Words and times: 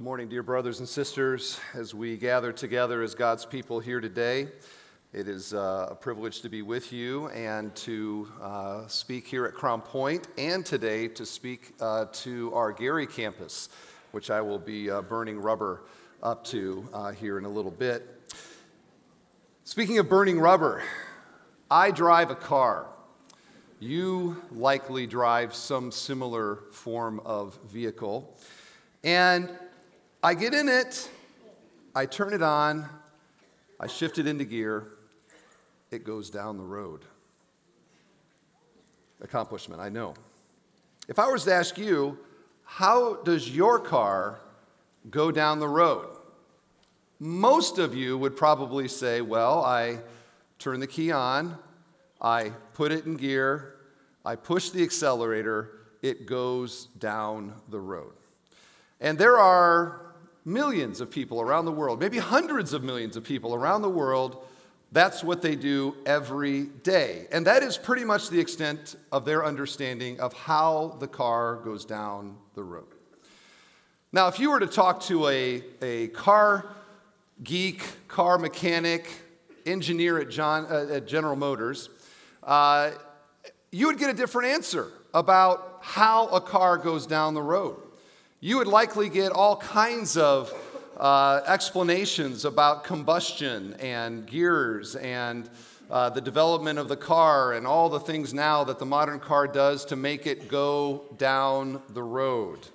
Good 0.00 0.06
morning, 0.06 0.30
dear 0.30 0.42
brothers 0.42 0.78
and 0.78 0.88
sisters. 0.88 1.60
As 1.74 1.94
we 1.94 2.16
gather 2.16 2.54
together 2.54 3.02
as 3.02 3.14
God's 3.14 3.44
people 3.44 3.80
here 3.80 4.00
today, 4.00 4.48
it 5.12 5.28
is 5.28 5.52
uh, 5.52 5.88
a 5.90 5.94
privilege 5.94 6.40
to 6.40 6.48
be 6.48 6.62
with 6.62 6.90
you 6.90 7.28
and 7.28 7.76
to 7.76 8.26
uh, 8.40 8.86
speak 8.86 9.26
here 9.26 9.44
at 9.44 9.52
Crown 9.52 9.82
Point, 9.82 10.26
and 10.38 10.64
today 10.64 11.06
to 11.08 11.26
speak 11.26 11.74
uh, 11.82 12.06
to 12.12 12.50
our 12.54 12.72
Gary 12.72 13.06
campus, 13.06 13.68
which 14.12 14.30
I 14.30 14.40
will 14.40 14.58
be 14.58 14.90
uh, 14.90 15.02
burning 15.02 15.38
rubber 15.38 15.82
up 16.22 16.44
to 16.44 16.88
uh, 16.94 17.12
here 17.12 17.36
in 17.36 17.44
a 17.44 17.50
little 17.50 17.70
bit. 17.70 18.32
Speaking 19.64 19.98
of 19.98 20.08
burning 20.08 20.40
rubber, 20.40 20.82
I 21.70 21.90
drive 21.90 22.30
a 22.30 22.36
car. 22.36 22.86
You 23.80 24.42
likely 24.50 25.06
drive 25.06 25.54
some 25.54 25.92
similar 25.92 26.60
form 26.72 27.20
of 27.26 27.58
vehicle. 27.66 28.34
And 29.04 29.50
I 30.22 30.34
get 30.34 30.52
in 30.52 30.68
it, 30.68 31.08
I 31.94 32.04
turn 32.04 32.34
it 32.34 32.42
on, 32.42 32.86
I 33.80 33.86
shift 33.86 34.18
it 34.18 34.26
into 34.26 34.44
gear, 34.44 34.88
it 35.90 36.04
goes 36.04 36.28
down 36.28 36.58
the 36.58 36.64
road. 36.64 37.06
Accomplishment, 39.22 39.80
I 39.80 39.88
know. 39.88 40.12
If 41.08 41.18
I 41.18 41.26
was 41.28 41.44
to 41.44 41.54
ask 41.54 41.78
you, 41.78 42.18
how 42.64 43.14
does 43.22 43.48
your 43.48 43.78
car 43.78 44.40
go 45.10 45.32
down 45.32 45.58
the 45.58 45.68
road? 45.68 46.08
Most 47.18 47.78
of 47.78 47.94
you 47.94 48.18
would 48.18 48.36
probably 48.36 48.88
say, 48.88 49.22
well, 49.22 49.64
I 49.64 50.00
turn 50.58 50.80
the 50.80 50.86
key 50.86 51.12
on, 51.12 51.56
I 52.20 52.50
put 52.74 52.92
it 52.92 53.06
in 53.06 53.16
gear, 53.16 53.76
I 54.22 54.36
push 54.36 54.68
the 54.68 54.82
accelerator, 54.82 55.78
it 56.02 56.26
goes 56.26 56.88
down 56.98 57.54
the 57.70 57.80
road. 57.80 58.12
And 59.00 59.16
there 59.18 59.38
are 59.38 60.09
millions 60.44 61.00
of 61.00 61.10
people 61.10 61.40
around 61.40 61.64
the 61.64 61.72
world, 61.72 62.00
maybe 62.00 62.18
hundreds 62.18 62.72
of 62.72 62.82
millions 62.82 63.16
of 63.16 63.24
people 63.24 63.54
around 63.54 63.82
the 63.82 63.90
world, 63.90 64.44
that's 64.92 65.22
what 65.22 65.40
they 65.42 65.54
do 65.54 65.96
every 66.04 66.64
day. 66.64 67.26
And 67.30 67.46
that 67.46 67.62
is 67.62 67.78
pretty 67.78 68.04
much 68.04 68.28
the 68.28 68.40
extent 68.40 68.96
of 69.12 69.24
their 69.24 69.44
understanding 69.44 70.18
of 70.18 70.32
how 70.32 70.96
the 70.98 71.06
car 71.06 71.56
goes 71.56 71.84
down 71.84 72.36
the 72.54 72.64
road. 72.64 72.88
Now, 74.12 74.26
if 74.26 74.40
you 74.40 74.50
were 74.50 74.58
to 74.58 74.66
talk 74.66 75.02
to 75.02 75.28
a, 75.28 75.62
a 75.80 76.08
car 76.08 76.66
geek, 77.44 78.08
car 78.08 78.38
mechanic, 78.38 79.08
engineer 79.64 80.18
at, 80.18 80.30
John, 80.30 80.66
uh, 80.66 80.94
at 80.94 81.06
General 81.06 81.36
Motors, 81.36 81.90
uh, 82.42 82.90
you 83.70 83.86
would 83.86 83.98
get 83.98 84.10
a 84.10 84.14
different 84.14 84.48
answer 84.48 84.90
about 85.14 85.78
how 85.82 86.26
a 86.28 86.40
car 86.40 86.76
goes 86.76 87.06
down 87.06 87.34
the 87.34 87.42
road 87.42 87.76
you 88.42 88.56
would 88.56 88.66
likely 88.66 89.10
get 89.10 89.32
all 89.32 89.56
kinds 89.56 90.16
of 90.16 90.50
uh, 90.96 91.42
explanations 91.46 92.46
about 92.46 92.84
combustion 92.84 93.74
and 93.74 94.26
gears 94.26 94.96
and 94.96 95.50
uh, 95.90 96.08
the 96.08 96.22
development 96.22 96.78
of 96.78 96.88
the 96.88 96.96
car 96.96 97.52
and 97.52 97.66
all 97.66 97.90
the 97.90 98.00
things 98.00 98.32
now 98.32 98.64
that 98.64 98.78
the 98.78 98.86
modern 98.86 99.20
car 99.20 99.46
does 99.46 99.84
to 99.84 99.94
make 99.94 100.26
it 100.26 100.48
go 100.48 101.04
down 101.18 101.82
the 101.90 102.02
road. 102.02 102.66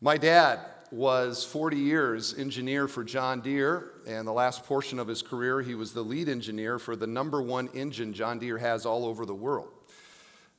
My 0.00 0.16
dad 0.16 0.60
was 0.90 1.44
40 1.44 1.76
years 1.76 2.38
engineer 2.38 2.88
for 2.88 3.04
John 3.04 3.42
Deere, 3.42 3.90
and 4.06 4.26
the 4.26 4.32
last 4.32 4.64
portion 4.64 4.98
of 4.98 5.06
his 5.06 5.20
career, 5.20 5.60
he 5.60 5.74
was 5.74 5.92
the 5.92 6.02
lead 6.02 6.30
engineer 6.30 6.78
for 6.78 6.96
the 6.96 7.06
number 7.06 7.42
one 7.42 7.68
engine 7.74 8.14
John 8.14 8.38
Deere 8.38 8.58
has 8.58 8.86
all 8.86 9.04
over 9.04 9.26
the 9.26 9.34
world. 9.34 9.68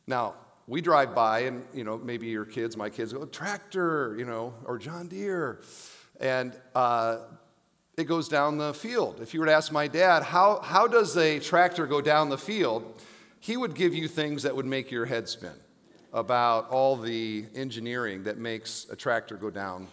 Now, 0.05 0.35
we 0.67 0.81
drive 0.81 1.13
by 1.13 1.41
and 1.41 1.63
you 1.73 1.83
know 1.83 1.97
maybe 1.97 2.27
your 2.27 2.45
kids 2.45 2.75
my 2.75 2.89
kids 2.89 3.13
go 3.13 3.25
tractor 3.25 4.15
you 4.17 4.25
know 4.25 4.53
or 4.65 4.77
john 4.77 5.07
deere. 5.07 5.61
And 6.19 6.57
uh, 6.73 7.17
it 7.97 8.05
goes 8.05 8.29
down 8.29 8.57
the 8.57 8.73
field. 8.73 9.19
If 9.21 9.33
you 9.33 9.41
were 9.41 9.45
to 9.47 9.53
ask 9.53 9.69
my 9.71 9.87
dad 9.87 10.23
how, 10.23 10.61
how 10.61 10.87
does 10.87 11.17
a 11.17 11.39
tractor 11.39 11.85
go 11.85 11.99
down 11.99 12.29
the 12.29 12.37
field? 12.37 13.01
he 13.45 13.55
would 13.55 13.75
give 13.75 13.93
you 13.93 14.07
things 14.07 14.41
that 14.41 14.55
would 14.55 14.65
make 14.65 14.89
your 14.89 15.05
head 15.05 15.29
spin 15.29 15.53
about 16.11 16.67
all 16.71 16.95
the 16.95 17.45
engineering 17.53 18.23
that 18.23 18.39
makes 18.39 18.87
a 18.89 18.95
tractor 18.95 19.35
go 19.35 19.51
down 19.51 19.87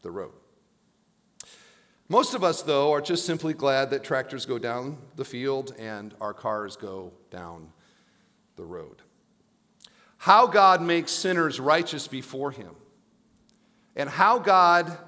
the 0.00 0.10
road. 0.10 0.32
Most 2.08 2.32
of 2.32 2.42
us 2.42 2.62
though 2.62 2.90
are 2.90 3.02
just 3.02 3.26
simply 3.26 3.52
glad 3.52 3.90
that 3.90 4.02
tractors 4.02 4.46
go 4.46 4.58
down 4.58 4.96
the 5.16 5.26
field 5.26 5.74
and 5.78 6.14
our 6.22 6.32
cars 6.32 6.74
go 6.74 7.12
down 7.30 7.70
the 8.56 8.64
road 8.64 9.02
how 10.20 10.46
God 10.46 10.82
makes 10.82 11.12
sinners 11.12 11.58
righteous 11.58 12.06
before 12.06 12.50
Him, 12.50 12.76
and 13.96 14.06
how 14.06 14.38
God 14.38 14.98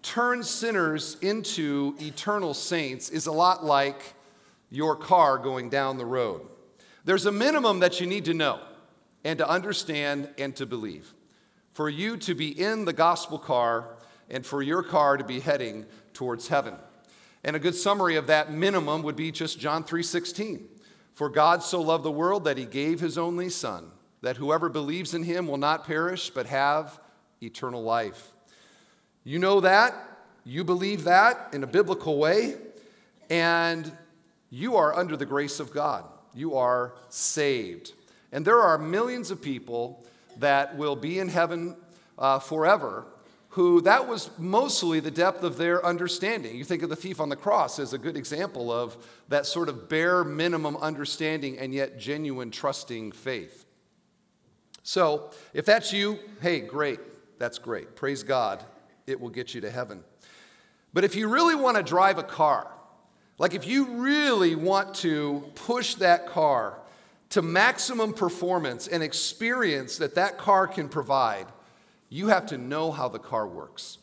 turns 0.00 0.48
sinners 0.48 1.18
into 1.20 1.94
eternal 2.00 2.54
saints 2.54 3.10
is 3.10 3.26
a 3.26 3.32
lot 3.32 3.66
like 3.66 4.14
your 4.70 4.96
car 4.96 5.36
going 5.36 5.68
down 5.68 5.98
the 5.98 6.06
road. 6.06 6.40
There's 7.04 7.26
a 7.26 7.32
minimum 7.32 7.80
that 7.80 8.00
you 8.00 8.06
need 8.06 8.24
to 8.24 8.34
know 8.34 8.60
and 9.24 9.38
to 9.38 9.46
understand 9.46 10.30
and 10.38 10.56
to 10.56 10.64
believe 10.64 11.12
for 11.72 11.90
you 11.90 12.16
to 12.16 12.34
be 12.34 12.48
in 12.48 12.86
the 12.86 12.94
gospel 12.94 13.38
car 13.38 13.88
and 14.30 14.46
for 14.46 14.62
your 14.62 14.82
car 14.82 15.18
to 15.18 15.24
be 15.24 15.40
heading 15.40 15.84
towards 16.14 16.48
heaven. 16.48 16.76
And 17.44 17.56
a 17.56 17.58
good 17.58 17.74
summary 17.74 18.16
of 18.16 18.26
that 18.28 18.50
minimum 18.50 19.02
would 19.02 19.16
be 19.16 19.32
just 19.32 19.58
John 19.58 19.84
3:16. 19.84 20.66
For 21.12 21.28
God 21.28 21.62
so 21.62 21.82
loved 21.82 22.04
the 22.04 22.10
world 22.10 22.44
that 22.44 22.56
he 22.56 22.64
gave 22.64 23.00
his 23.00 23.18
only 23.18 23.50
son 23.50 23.90
that 24.22 24.36
whoever 24.36 24.68
believes 24.68 25.14
in 25.14 25.22
him 25.22 25.46
will 25.46 25.56
not 25.56 25.86
perish 25.86 26.30
but 26.30 26.46
have 26.46 27.00
eternal 27.42 27.82
life. 27.82 28.32
You 29.24 29.38
know 29.38 29.60
that, 29.60 29.94
you 30.44 30.64
believe 30.64 31.04
that 31.04 31.50
in 31.52 31.62
a 31.62 31.66
biblical 31.66 32.18
way, 32.18 32.56
and 33.28 33.90
you 34.50 34.76
are 34.76 34.94
under 34.94 35.16
the 35.16 35.26
grace 35.26 35.60
of 35.60 35.72
God. 35.72 36.04
You 36.34 36.56
are 36.56 36.94
saved. 37.08 37.92
And 38.32 38.44
there 38.44 38.60
are 38.60 38.78
millions 38.78 39.30
of 39.30 39.42
people 39.42 40.04
that 40.38 40.76
will 40.76 40.96
be 40.96 41.18
in 41.18 41.28
heaven 41.28 41.76
uh, 42.18 42.38
forever 42.38 43.06
who 43.50 43.80
that 43.80 44.06
was 44.06 44.30
mostly 44.38 45.00
the 45.00 45.10
depth 45.10 45.42
of 45.42 45.56
their 45.56 45.84
understanding. 45.84 46.56
You 46.56 46.64
think 46.64 46.84
of 46.84 46.88
the 46.88 46.96
thief 46.96 47.20
on 47.20 47.28
the 47.28 47.36
cross 47.36 47.80
as 47.80 47.92
a 47.92 47.98
good 47.98 48.16
example 48.16 48.70
of 48.70 48.96
that 49.28 49.44
sort 49.44 49.68
of 49.68 49.88
bare 49.88 50.22
minimum 50.22 50.76
understanding 50.76 51.58
and 51.58 51.74
yet 51.74 51.98
genuine 51.98 52.52
trusting 52.52 53.10
faith. 53.10 53.59
So, 54.82 55.30
if 55.52 55.66
that's 55.66 55.92
you, 55.92 56.18
hey, 56.40 56.60
great. 56.60 57.00
That's 57.38 57.58
great. 57.58 57.96
Praise 57.96 58.22
God. 58.22 58.62
It 59.06 59.20
will 59.20 59.30
get 59.30 59.54
you 59.54 59.60
to 59.62 59.70
heaven. 59.70 60.04
But 60.92 61.04
if 61.04 61.14
you 61.14 61.28
really 61.28 61.54
want 61.54 61.76
to 61.76 61.82
drive 61.82 62.18
a 62.18 62.22
car, 62.22 62.70
like 63.38 63.54
if 63.54 63.66
you 63.66 63.86
really 63.96 64.54
want 64.54 64.94
to 64.96 65.44
push 65.54 65.94
that 65.96 66.26
car 66.26 66.78
to 67.30 67.42
maximum 67.42 68.12
performance 68.12 68.88
and 68.88 69.02
experience 69.02 69.98
that 69.98 70.16
that 70.16 70.36
car 70.36 70.66
can 70.66 70.88
provide, 70.88 71.46
you 72.08 72.28
have 72.28 72.46
to 72.46 72.58
know 72.58 72.90
how 72.90 73.08
the 73.08 73.18
car 73.18 73.46
works. 73.46 73.98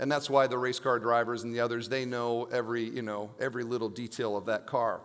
And 0.00 0.10
that's 0.10 0.28
why 0.28 0.46
the 0.48 0.58
race 0.58 0.80
car 0.80 0.98
drivers 0.98 1.44
and 1.44 1.54
the 1.54 1.60
others, 1.60 1.88
they 1.88 2.04
know 2.04 2.48
every, 2.50 2.82
you 2.82 3.02
know, 3.02 3.30
every 3.38 3.62
little 3.62 3.88
detail 3.88 4.36
of 4.36 4.46
that 4.46 4.66
car. 4.66 5.00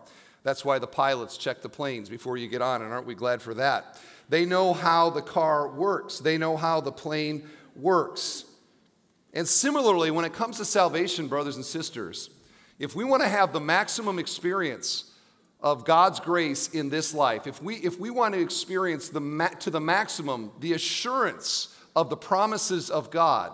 That's 0.47 0.63
why 0.63 0.79
the 0.79 0.87
pilots 0.87 1.37
check 1.37 1.61
the 1.61 1.67
planes 1.67 2.07
before 2.07 2.37
you 2.37 2.47
get 2.47 2.61
on, 2.61 2.81
and 2.81 2.93
aren't 2.93 3.05
we 3.05 3.15
glad 3.15 3.41
for 3.41 3.53
that? 3.55 3.99
They 4.29 4.45
know 4.45 4.71
how 4.71 5.09
the 5.09 5.21
car 5.21 5.67
works, 5.67 6.19
they 6.19 6.37
know 6.37 6.55
how 6.55 6.79
the 6.79 6.89
plane 6.89 7.43
works. 7.75 8.45
And 9.33 9.45
similarly, 9.45 10.09
when 10.09 10.23
it 10.23 10.31
comes 10.31 10.55
to 10.59 10.63
salvation, 10.63 11.27
brothers 11.27 11.57
and 11.57 11.65
sisters, 11.65 12.29
if 12.79 12.95
we 12.95 13.03
want 13.03 13.23
to 13.23 13.27
have 13.27 13.51
the 13.51 13.59
maximum 13.59 14.19
experience 14.19 15.11
of 15.59 15.83
God's 15.83 16.21
grace 16.21 16.69
in 16.69 16.87
this 16.87 17.13
life, 17.13 17.45
if 17.45 17.61
we, 17.61 17.75
if 17.75 17.99
we 17.99 18.09
want 18.09 18.33
to 18.33 18.39
experience 18.39 19.09
the, 19.09 19.49
to 19.59 19.69
the 19.69 19.81
maximum 19.81 20.53
the 20.61 20.71
assurance 20.71 21.75
of 21.93 22.09
the 22.09 22.15
promises 22.15 22.89
of 22.89 23.11
God, 23.11 23.51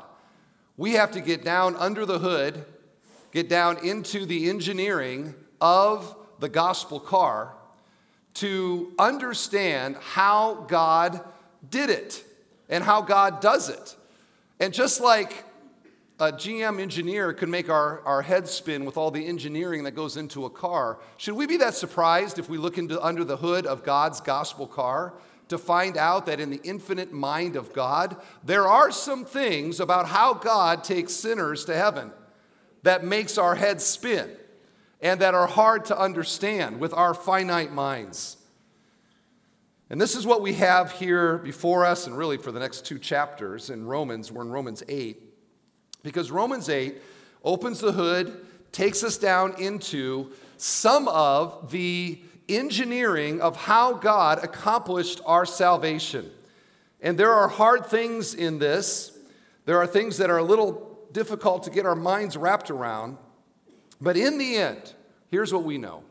we 0.77 0.91
have 0.91 1.09
to 1.13 1.21
get 1.21 1.43
down 1.43 1.75
under 1.75 2.05
the 2.05 2.19
hood, 2.19 2.63
get 3.31 3.49
down 3.49 3.83
into 3.83 4.27
the 4.27 4.47
engineering 4.47 5.33
of 5.59 6.17
the 6.43 6.49
gospel 6.49 6.99
car 6.99 7.53
to 8.33 8.91
understand 8.99 9.95
how 9.95 10.65
God 10.67 11.21
did 11.69 11.89
it 11.89 12.21
and 12.67 12.83
how 12.83 13.01
God 13.01 13.39
does 13.39 13.69
it. 13.69 13.95
And 14.59 14.73
just 14.73 14.99
like 14.99 15.45
a 16.19 16.33
GM 16.33 16.81
engineer 16.81 17.31
could 17.31 17.47
make 17.47 17.69
our, 17.69 18.01
our 18.01 18.21
heads 18.21 18.51
spin 18.51 18.83
with 18.83 18.97
all 18.97 19.09
the 19.09 19.25
engineering 19.25 19.85
that 19.85 19.91
goes 19.91 20.17
into 20.17 20.43
a 20.43 20.49
car, 20.49 20.99
should 21.15 21.35
we 21.35 21.47
be 21.47 21.55
that 21.57 21.75
surprised 21.75 22.37
if 22.37 22.49
we 22.49 22.57
look 22.57 22.77
into 22.77 23.01
under 23.01 23.23
the 23.23 23.37
hood 23.37 23.65
of 23.65 23.85
God's 23.85 24.19
gospel 24.19 24.67
car 24.67 25.13
to 25.47 25.57
find 25.57 25.95
out 25.95 26.25
that 26.25 26.41
in 26.41 26.49
the 26.49 26.59
infinite 26.65 27.13
mind 27.13 27.55
of 27.55 27.71
God, 27.71 28.17
there 28.43 28.67
are 28.67 28.91
some 28.91 29.23
things 29.23 29.79
about 29.79 30.09
how 30.09 30.33
God 30.33 30.83
takes 30.83 31.13
sinners 31.13 31.63
to 31.65 31.73
heaven 31.73 32.11
that 32.81 33.05
makes 33.05 33.37
our 33.37 33.55
heads 33.55 33.85
spin 33.85 34.29
and 35.03 35.19
that 35.19 35.35
are 35.35 35.47
hard 35.47 35.83
to 35.85 35.99
understand 35.99 36.79
with 36.79 36.93
our 36.93 37.13
finite 37.13 37.73
minds. 37.73 38.37
And 39.89 39.99
this 39.99 40.15
is 40.15 40.25
what 40.25 40.41
we 40.41 40.53
have 40.53 40.93
here 40.93 41.37
before 41.39 41.85
us, 41.85 42.07
and 42.07 42.17
really 42.17 42.37
for 42.37 42.53
the 42.53 42.59
next 42.59 42.85
two 42.85 42.97
chapters 42.97 43.69
in 43.69 43.85
Romans. 43.85 44.31
We're 44.31 44.43
in 44.43 44.49
Romans 44.49 44.81
8. 44.87 45.21
Because 46.03 46.31
Romans 46.31 46.69
8 46.69 46.95
opens 47.43 47.79
the 47.79 47.91
hood, 47.91 48.45
takes 48.71 49.03
us 49.03 49.17
down 49.17 49.61
into 49.61 50.31
some 50.55 51.09
of 51.09 51.69
the 51.69 52.19
engineering 52.47 53.41
of 53.41 53.57
how 53.57 53.93
God 53.93 54.41
accomplished 54.41 55.19
our 55.25 55.45
salvation. 55.45 56.31
And 57.01 57.17
there 57.17 57.33
are 57.33 57.49
hard 57.49 57.85
things 57.85 58.33
in 58.33 58.57
this. 58.57 59.17
There 59.65 59.77
are 59.77 59.87
things 59.87 60.17
that 60.17 60.29
are 60.29 60.37
a 60.37 60.43
little 60.43 60.97
difficult 61.11 61.63
to 61.63 61.69
get 61.69 61.85
our 61.85 61.95
minds 61.95 62.37
wrapped 62.37 62.71
around. 62.71 63.17
But 64.03 64.17
in 64.17 64.37
the 64.37 64.57
end, 64.57 64.93
here's 65.31 65.53
what 65.53 65.63
we 65.63 65.77
know 65.77 66.03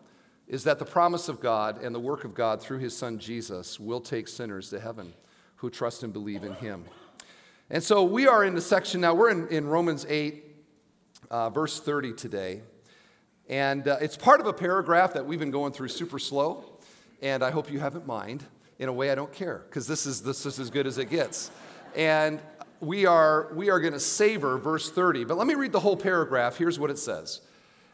is 0.49 0.65
that 0.65 0.79
the 0.79 0.85
promise 0.85 1.29
of 1.29 1.41
God 1.41 1.83
and 1.83 1.94
the 1.94 2.00
work 2.00 2.25
of 2.25 2.35
God 2.35 2.62
through 2.62 2.79
his 2.79 2.97
son 2.97 3.19
Jesus 3.19 3.79
will 3.79 4.00
take 4.00 4.29
sinners 4.29 4.71
to 4.71 4.81
heaven 4.81 5.12
who 5.56 5.69
trust 5.69 6.03
and 6.03 6.11
believe 6.11 6.43
in 6.43 6.55
him. 6.55 6.87
And 7.69 7.83
so 7.83 8.03
we 8.03 8.27
are 8.27 8.44
in 8.44 8.55
the 8.55 8.62
section 8.62 9.03
now, 9.03 9.15
we're 9.15 9.31
in, 9.31 9.47
in 9.49 9.67
Romans 9.67 10.06
8, 10.09 10.43
uh, 11.31 11.50
verse 11.50 11.81
30 11.81 12.15
today. 12.15 12.62
And 13.49 13.87
uh, 13.87 13.99
it's 14.00 14.17
part 14.17 14.41
of 14.41 14.47
a 14.47 14.53
paragraph 14.55 15.12
that 15.12 15.27
we've 15.27 15.38
been 15.38 15.50
going 15.50 15.73
through 15.73 15.88
super 15.88 16.19
slow. 16.19 16.65
And 17.21 17.43
I 17.45 17.50
hope 17.50 17.71
you 17.71 17.79
haven't 17.79 18.06
mind. 18.06 18.45
In 18.79 18.88
a 18.88 18.93
way, 18.93 19.11
I 19.11 19.15
don't 19.15 19.33
care, 19.33 19.65
because 19.69 19.87
this 19.87 20.06
is, 20.06 20.23
this 20.23 20.47
is 20.47 20.59
as 20.59 20.71
good 20.71 20.87
as 20.87 20.97
it 20.97 21.11
gets. 21.11 21.50
And 21.95 22.41
we 22.81 23.05
are, 23.05 23.53
we 23.55 23.69
are 23.69 23.79
going 23.79 23.93
to 23.93 24.00
savor 24.00 24.56
verse 24.56 24.91
30. 24.91 25.25
But 25.25 25.37
let 25.37 25.47
me 25.47 25.55
read 25.55 25.73
the 25.73 25.81
whole 25.81 25.97
paragraph. 25.97 26.56
Here's 26.56 26.79
what 26.79 26.91
it 26.91 26.99
says. 26.99 27.43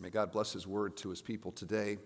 May 0.00 0.10
God 0.10 0.30
bless 0.30 0.52
his 0.52 0.64
word 0.64 0.96
to 0.98 1.10
his 1.10 1.20
people 1.20 1.50
today. 1.50 1.98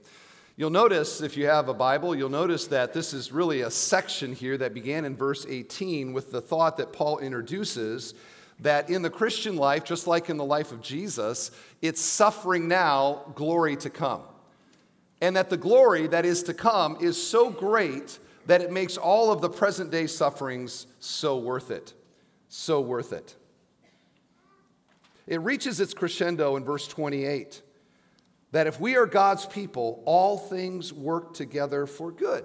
You'll 0.57 0.71
notice, 0.71 1.21
if 1.21 1.37
you 1.37 1.47
have 1.47 1.69
a 1.69 1.75
Bible, 1.75 2.15
you'll 2.15 2.31
notice 2.31 2.67
that 2.69 2.95
this 2.95 3.13
is 3.13 3.33
really 3.33 3.61
a 3.61 3.71
section 3.71 4.35
here 4.35 4.57
that 4.57 4.73
began 4.73 5.05
in 5.05 5.15
verse 5.15 5.45
18 5.47 6.15
with 6.15 6.33
the 6.33 6.41
thought 6.41 6.79
that 6.79 6.95
Paul 6.95 7.19
introduces 7.19 8.15
that 8.61 8.89
in 8.89 9.03
the 9.03 9.11
Christian 9.11 9.57
life, 9.57 9.85
just 9.85 10.07
like 10.07 10.31
in 10.31 10.39
the 10.39 10.45
life 10.45 10.73
of 10.73 10.81
Jesus, 10.81 11.51
it's 11.83 12.01
suffering 12.01 12.67
now, 12.67 13.33
glory 13.35 13.77
to 13.77 13.91
come. 13.91 14.23
And 15.21 15.37
that 15.37 15.51
the 15.51 15.59
glory 15.59 16.07
that 16.07 16.25
is 16.25 16.43
to 16.45 16.55
come 16.55 16.97
is 16.99 17.23
so 17.23 17.51
great 17.51 18.19
that 18.47 18.63
it 18.63 18.73
makes 18.73 18.97
all 18.97 19.31
of 19.31 19.43
the 19.43 19.51
present 19.51 19.91
day 19.91 20.07
sufferings 20.07 20.87
so 20.99 21.37
worth 21.37 21.71
it. 21.71 21.93
So 22.49 22.81
worth 22.81 23.13
it. 23.13 23.37
It 25.27 25.43
reaches 25.43 25.79
its 25.79 25.93
crescendo 25.93 26.57
in 26.57 26.65
verse 26.65 26.89
28 26.89 27.61
that 28.53 28.67
if 28.67 28.79
we 28.79 28.97
are 28.97 29.07
God's 29.07 29.47
people, 29.47 30.03
all 30.05 30.39
things 30.39 30.93
work 30.93 31.35
together 31.35 31.87
for 31.87 32.13
good. 32.13 32.45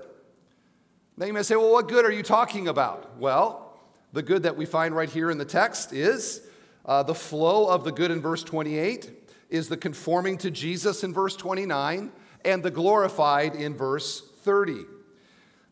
Now 1.17 1.25
you 1.25 1.33
may 1.33 1.43
say, 1.43 1.55
well, 1.55 1.71
what 1.71 1.87
good 1.87 2.05
are 2.05 2.11
you 2.11 2.23
talking 2.23 2.67
about? 2.67 3.17
Well, 3.17 3.77
the 4.13 4.23
good 4.23 4.43
that 4.43 4.55
we 4.55 4.65
find 4.65 4.95
right 4.95 5.09
here 5.09 5.29
in 5.29 5.37
the 5.37 5.45
text 5.45 5.93
is 5.93 6.41
uh, 6.85 7.03
the 7.03 7.15
flow 7.15 7.67
of 7.67 7.83
the 7.83 7.91
good 7.91 8.11
in 8.11 8.21
verse 8.21 8.43
28, 8.43 9.11
is 9.49 9.67
the 9.67 9.77
conforming 9.77 10.37
to 10.39 10.49
Jesus 10.49 11.03
in 11.03 11.13
verse 11.13 11.35
29, 11.35 12.11
and 12.45 12.63
the 12.63 12.71
glorified 12.71 13.55
in 13.55 13.75
verse 13.75 14.21
30. 14.43 14.85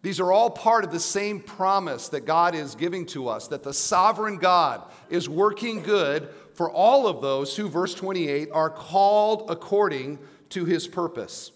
These 0.02 0.20
are 0.20 0.32
all 0.32 0.50
part 0.52 0.84
of 0.84 0.92
the 0.92 1.00
same 1.00 1.40
promise 1.40 2.10
that 2.10 2.26
God 2.26 2.54
is 2.54 2.76
giving 2.76 3.06
to 3.08 3.28
us 3.28 3.48
that 3.48 3.64
the 3.64 3.74
sovereign 3.74 4.38
God 4.38 4.84
is 5.10 5.28
working 5.28 5.82
good 5.82 6.30
for 6.56 6.72
all 6.72 7.06
of 7.06 7.22
those 7.22 7.56
who, 7.56 7.70
verse 7.70 7.94
28, 7.94 8.50
are 8.52 8.70
called 8.70 9.50
according 9.50 10.18
to 10.50 10.66
his 10.66 10.88
purpose. 10.88 11.52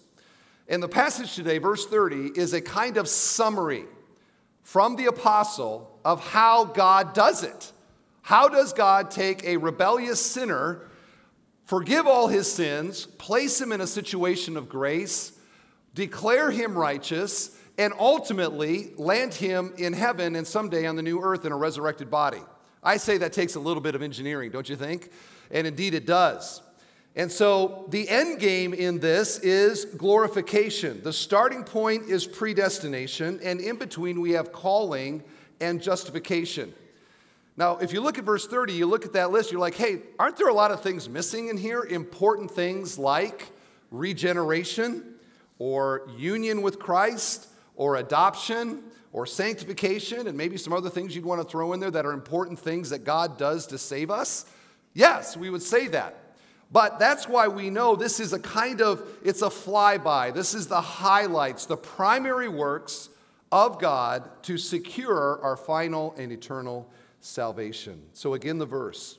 And 0.68 0.82
the 0.82 0.88
passage 0.88 1.34
today, 1.34 1.58
verse 1.58 1.86
30, 1.86 2.38
is 2.38 2.52
a 2.52 2.60
kind 2.60 2.98
of 2.98 3.08
summary 3.08 3.86
from 4.62 4.96
the 4.96 5.06
apostle 5.06 5.98
of 6.04 6.20
how 6.20 6.64
God 6.64 7.14
does 7.14 7.42
it. 7.42 7.72
How 8.22 8.48
does 8.48 8.72
God 8.74 9.10
take 9.10 9.42
a 9.42 9.56
rebellious 9.56 10.24
sinner, 10.24 10.82
forgive 11.64 12.06
all 12.06 12.28
his 12.28 12.50
sins, 12.50 13.06
place 13.06 13.60
him 13.60 13.72
in 13.72 13.80
a 13.80 13.86
situation 13.86 14.56
of 14.56 14.68
grace, 14.68 15.32
declare 15.94 16.50
him 16.50 16.76
righteous, 16.76 17.56
and 17.78 17.94
ultimately 17.98 18.92
land 18.96 19.32
him 19.32 19.72
in 19.78 19.94
heaven 19.94 20.36
and 20.36 20.46
someday 20.46 20.86
on 20.86 20.96
the 20.96 21.02
new 21.02 21.20
earth 21.22 21.46
in 21.46 21.52
a 21.52 21.56
resurrected 21.56 22.10
body? 22.10 22.42
I 22.82 22.96
say 22.96 23.18
that 23.18 23.32
takes 23.32 23.54
a 23.54 23.60
little 23.60 23.82
bit 23.82 23.94
of 23.94 24.02
engineering, 24.02 24.50
don't 24.50 24.68
you 24.68 24.76
think? 24.76 25.10
And 25.50 25.66
indeed 25.66 25.94
it 25.94 26.06
does. 26.06 26.62
And 27.16 27.30
so 27.30 27.86
the 27.88 28.08
end 28.08 28.38
game 28.38 28.72
in 28.72 29.00
this 29.00 29.38
is 29.40 29.84
glorification. 29.84 31.02
The 31.02 31.12
starting 31.12 31.64
point 31.64 32.08
is 32.08 32.26
predestination, 32.26 33.40
and 33.42 33.60
in 33.60 33.76
between 33.76 34.20
we 34.20 34.32
have 34.32 34.52
calling 34.52 35.24
and 35.60 35.82
justification. 35.82 36.72
Now, 37.56 37.78
if 37.78 37.92
you 37.92 38.00
look 38.00 38.16
at 38.16 38.24
verse 38.24 38.46
30, 38.46 38.72
you 38.72 38.86
look 38.86 39.04
at 39.04 39.12
that 39.14 39.32
list, 39.32 39.50
you're 39.50 39.60
like, 39.60 39.74
hey, 39.74 40.02
aren't 40.18 40.36
there 40.36 40.48
a 40.48 40.54
lot 40.54 40.70
of 40.70 40.82
things 40.82 41.08
missing 41.08 41.48
in 41.48 41.56
here? 41.56 41.82
Important 41.82 42.50
things 42.50 42.98
like 42.98 43.50
regeneration 43.90 45.16
or 45.58 46.08
union 46.16 46.62
with 46.62 46.78
Christ 46.78 47.48
or 47.74 47.96
adoption 47.96 48.84
or 49.12 49.26
sanctification, 49.26 50.28
and 50.28 50.36
maybe 50.36 50.56
some 50.56 50.72
other 50.72 50.90
things 50.90 51.16
you'd 51.16 51.24
want 51.24 51.40
to 51.40 51.48
throw 51.48 51.72
in 51.72 51.80
there 51.80 51.90
that 51.90 52.06
are 52.06 52.12
important 52.12 52.58
things 52.58 52.90
that 52.90 53.04
God 53.04 53.38
does 53.38 53.66
to 53.68 53.78
save 53.78 54.10
us? 54.10 54.46
Yes, 54.94 55.36
we 55.36 55.50
would 55.50 55.62
say 55.62 55.88
that. 55.88 56.16
But 56.72 56.98
that's 57.00 57.28
why 57.28 57.48
we 57.48 57.68
know 57.68 57.96
this 57.96 58.20
is 58.20 58.32
a 58.32 58.38
kind 58.38 58.80
of 58.80 59.02
it's 59.24 59.42
a 59.42 59.48
flyby. 59.48 60.32
This 60.32 60.54
is 60.54 60.68
the 60.68 60.80
highlights, 60.80 61.66
the 61.66 61.76
primary 61.76 62.48
works 62.48 63.08
of 63.50 63.80
God 63.80 64.28
to 64.44 64.56
secure 64.56 65.40
our 65.42 65.56
final 65.56 66.14
and 66.16 66.30
eternal 66.30 66.88
salvation. 67.20 68.02
So 68.12 68.34
again 68.34 68.58
the 68.58 68.66
verse, 68.66 69.18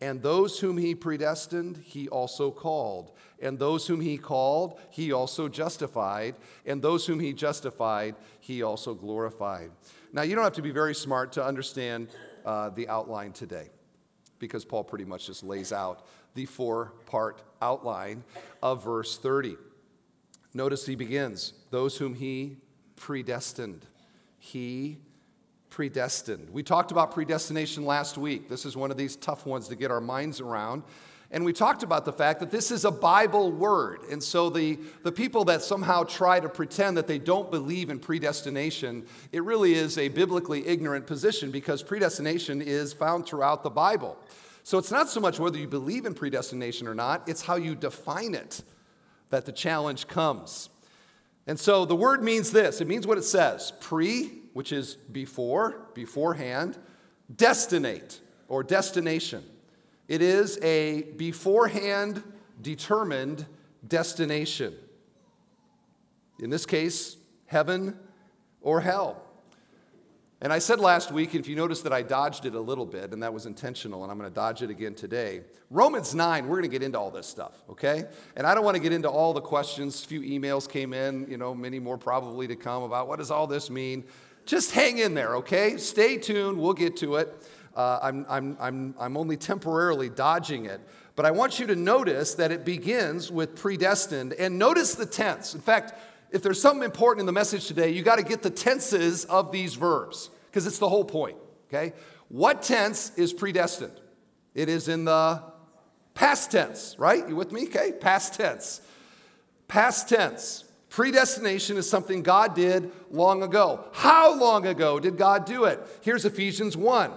and 0.00 0.20
those 0.20 0.58
whom 0.58 0.76
he 0.76 0.94
predestined, 0.94 1.76
he 1.84 2.08
also 2.08 2.50
called. 2.50 3.12
And 3.40 3.58
those 3.58 3.86
whom 3.86 4.00
he 4.00 4.18
called, 4.18 4.80
he 4.90 5.12
also 5.12 5.48
justified. 5.48 6.34
And 6.66 6.82
those 6.82 7.06
whom 7.06 7.20
he 7.20 7.32
justified, 7.32 8.16
he 8.40 8.62
also 8.62 8.94
glorified. 8.94 9.70
Now, 10.12 10.22
you 10.22 10.34
don't 10.34 10.44
have 10.44 10.54
to 10.54 10.62
be 10.62 10.70
very 10.70 10.94
smart 10.94 11.32
to 11.32 11.44
understand 11.44 12.08
uh, 12.44 12.70
the 12.70 12.88
outline 12.88 13.32
today 13.32 13.70
because 14.38 14.64
Paul 14.64 14.84
pretty 14.84 15.04
much 15.04 15.26
just 15.26 15.42
lays 15.42 15.72
out 15.72 16.06
the 16.34 16.46
four 16.46 16.92
part 17.06 17.42
outline 17.60 18.24
of 18.62 18.84
verse 18.84 19.18
30. 19.18 19.56
Notice 20.54 20.86
he 20.86 20.94
begins 20.94 21.52
those 21.70 21.96
whom 21.96 22.14
he 22.14 22.56
predestined. 22.96 23.86
He 24.38 24.98
predestined. 25.70 26.50
We 26.50 26.62
talked 26.62 26.90
about 26.90 27.12
predestination 27.12 27.84
last 27.84 28.16
week. 28.16 28.48
This 28.48 28.64
is 28.64 28.76
one 28.76 28.90
of 28.90 28.96
these 28.96 29.16
tough 29.16 29.46
ones 29.46 29.68
to 29.68 29.76
get 29.76 29.90
our 29.90 30.00
minds 30.00 30.40
around. 30.40 30.82
And 31.30 31.44
we 31.44 31.52
talked 31.52 31.82
about 31.82 32.06
the 32.06 32.12
fact 32.12 32.40
that 32.40 32.50
this 32.50 32.70
is 32.70 32.86
a 32.86 32.90
Bible 32.90 33.52
word. 33.52 34.00
And 34.10 34.22
so 34.22 34.48
the, 34.48 34.78
the 35.02 35.12
people 35.12 35.44
that 35.44 35.62
somehow 35.62 36.04
try 36.04 36.40
to 36.40 36.48
pretend 36.48 36.96
that 36.96 37.06
they 37.06 37.18
don't 37.18 37.50
believe 37.50 37.90
in 37.90 37.98
predestination, 37.98 39.06
it 39.30 39.44
really 39.44 39.74
is 39.74 39.98
a 39.98 40.08
biblically 40.08 40.66
ignorant 40.66 41.06
position 41.06 41.50
because 41.50 41.82
predestination 41.82 42.62
is 42.62 42.94
found 42.94 43.26
throughout 43.26 43.62
the 43.62 43.70
Bible. 43.70 44.16
So 44.62 44.78
it's 44.78 44.90
not 44.90 45.10
so 45.10 45.20
much 45.20 45.38
whether 45.38 45.58
you 45.58 45.68
believe 45.68 46.06
in 46.06 46.14
predestination 46.14 46.88
or 46.88 46.94
not, 46.94 47.28
it's 47.28 47.42
how 47.42 47.56
you 47.56 47.74
define 47.74 48.34
it 48.34 48.62
that 49.28 49.44
the 49.44 49.52
challenge 49.52 50.08
comes. 50.08 50.70
And 51.46 51.58
so 51.58 51.84
the 51.84 51.96
word 51.96 52.22
means 52.22 52.52
this 52.52 52.80
it 52.80 52.86
means 52.86 53.06
what 53.06 53.18
it 53.18 53.24
says 53.24 53.72
pre, 53.80 54.24
which 54.54 54.72
is 54.72 54.94
before, 54.94 55.88
beforehand, 55.94 56.78
destinate 57.34 58.20
or 58.48 58.62
destination. 58.62 59.44
It 60.08 60.22
is 60.22 60.58
a 60.62 61.02
beforehand 61.16 62.22
determined 62.60 63.46
destination. 63.86 64.74
In 66.40 66.50
this 66.50 66.66
case, 66.66 67.16
heaven 67.46 67.98
or 68.62 68.80
hell. 68.80 69.22
And 70.40 70.52
I 70.52 70.60
said 70.60 70.78
last 70.78 71.10
week, 71.10 71.34
if 71.34 71.48
you 71.48 71.56
notice 71.56 71.82
that 71.82 71.92
I 71.92 72.02
dodged 72.02 72.46
it 72.46 72.54
a 72.54 72.60
little 72.60 72.86
bit, 72.86 73.12
and 73.12 73.22
that 73.24 73.34
was 73.34 73.44
intentional, 73.44 74.04
and 74.04 74.12
I'm 74.12 74.18
going 74.18 74.30
to 74.30 74.34
dodge 74.34 74.62
it 74.62 74.70
again 74.70 74.94
today. 74.94 75.40
Romans 75.68 76.14
9, 76.14 76.46
we're 76.46 76.60
going 76.60 76.62
to 76.62 76.68
get 76.68 76.84
into 76.84 76.98
all 76.98 77.10
this 77.10 77.26
stuff, 77.26 77.64
okay? 77.68 78.04
And 78.36 78.46
I 78.46 78.54
don't 78.54 78.64
want 78.64 78.76
to 78.76 78.82
get 78.82 78.92
into 78.92 79.10
all 79.10 79.34
the 79.34 79.40
questions. 79.40 80.04
A 80.04 80.06
few 80.06 80.20
emails 80.20 80.70
came 80.70 80.92
in, 80.94 81.26
you 81.28 81.38
know, 81.38 81.56
many 81.56 81.80
more 81.80 81.98
probably 81.98 82.46
to 82.46 82.54
come 82.54 82.84
about 82.84 83.08
what 83.08 83.18
does 83.18 83.32
all 83.32 83.48
this 83.48 83.68
mean. 83.68 84.04
Just 84.46 84.70
hang 84.70 84.98
in 84.98 85.12
there, 85.12 85.36
okay? 85.36 85.76
Stay 85.76 86.18
tuned. 86.18 86.56
We'll 86.56 86.72
get 86.72 86.96
to 86.98 87.16
it. 87.16 87.34
Uh, 87.78 88.00
I'm, 88.02 88.26
I'm, 88.28 88.56
I'm, 88.58 88.94
I'm 88.98 89.16
only 89.16 89.36
temporarily 89.36 90.08
dodging 90.08 90.66
it. 90.66 90.80
But 91.14 91.26
I 91.26 91.30
want 91.30 91.60
you 91.60 91.66
to 91.68 91.76
notice 91.76 92.34
that 92.34 92.50
it 92.50 92.64
begins 92.64 93.30
with 93.30 93.54
predestined. 93.54 94.32
And 94.32 94.58
notice 94.58 94.96
the 94.96 95.06
tense. 95.06 95.54
In 95.54 95.60
fact, 95.60 95.94
if 96.32 96.42
there's 96.42 96.60
something 96.60 96.82
important 96.82 97.20
in 97.20 97.26
the 97.26 97.32
message 97.32 97.68
today, 97.68 97.90
you 97.90 98.02
got 98.02 98.16
to 98.16 98.24
get 98.24 98.42
the 98.42 98.50
tenses 98.50 99.24
of 99.26 99.52
these 99.52 99.76
verbs 99.76 100.30
because 100.46 100.66
it's 100.66 100.80
the 100.80 100.88
whole 100.88 101.04
point. 101.04 101.36
Okay? 101.68 101.92
What 102.28 102.62
tense 102.62 103.16
is 103.16 103.32
predestined? 103.32 104.00
It 104.54 104.68
is 104.68 104.88
in 104.88 105.04
the 105.04 105.40
past 106.14 106.50
tense, 106.50 106.96
right? 106.98 107.28
You 107.28 107.36
with 107.36 107.52
me? 107.52 107.68
Okay? 107.68 107.92
Past 107.92 108.34
tense. 108.34 108.80
Past 109.68 110.08
tense. 110.08 110.64
Predestination 110.90 111.76
is 111.76 111.88
something 111.88 112.24
God 112.24 112.56
did 112.56 112.90
long 113.12 113.44
ago. 113.44 113.84
How 113.92 114.36
long 114.36 114.66
ago 114.66 114.98
did 114.98 115.16
God 115.16 115.44
do 115.44 115.64
it? 115.64 115.80
Here's 116.00 116.24
Ephesians 116.24 116.76
1. 116.76 117.12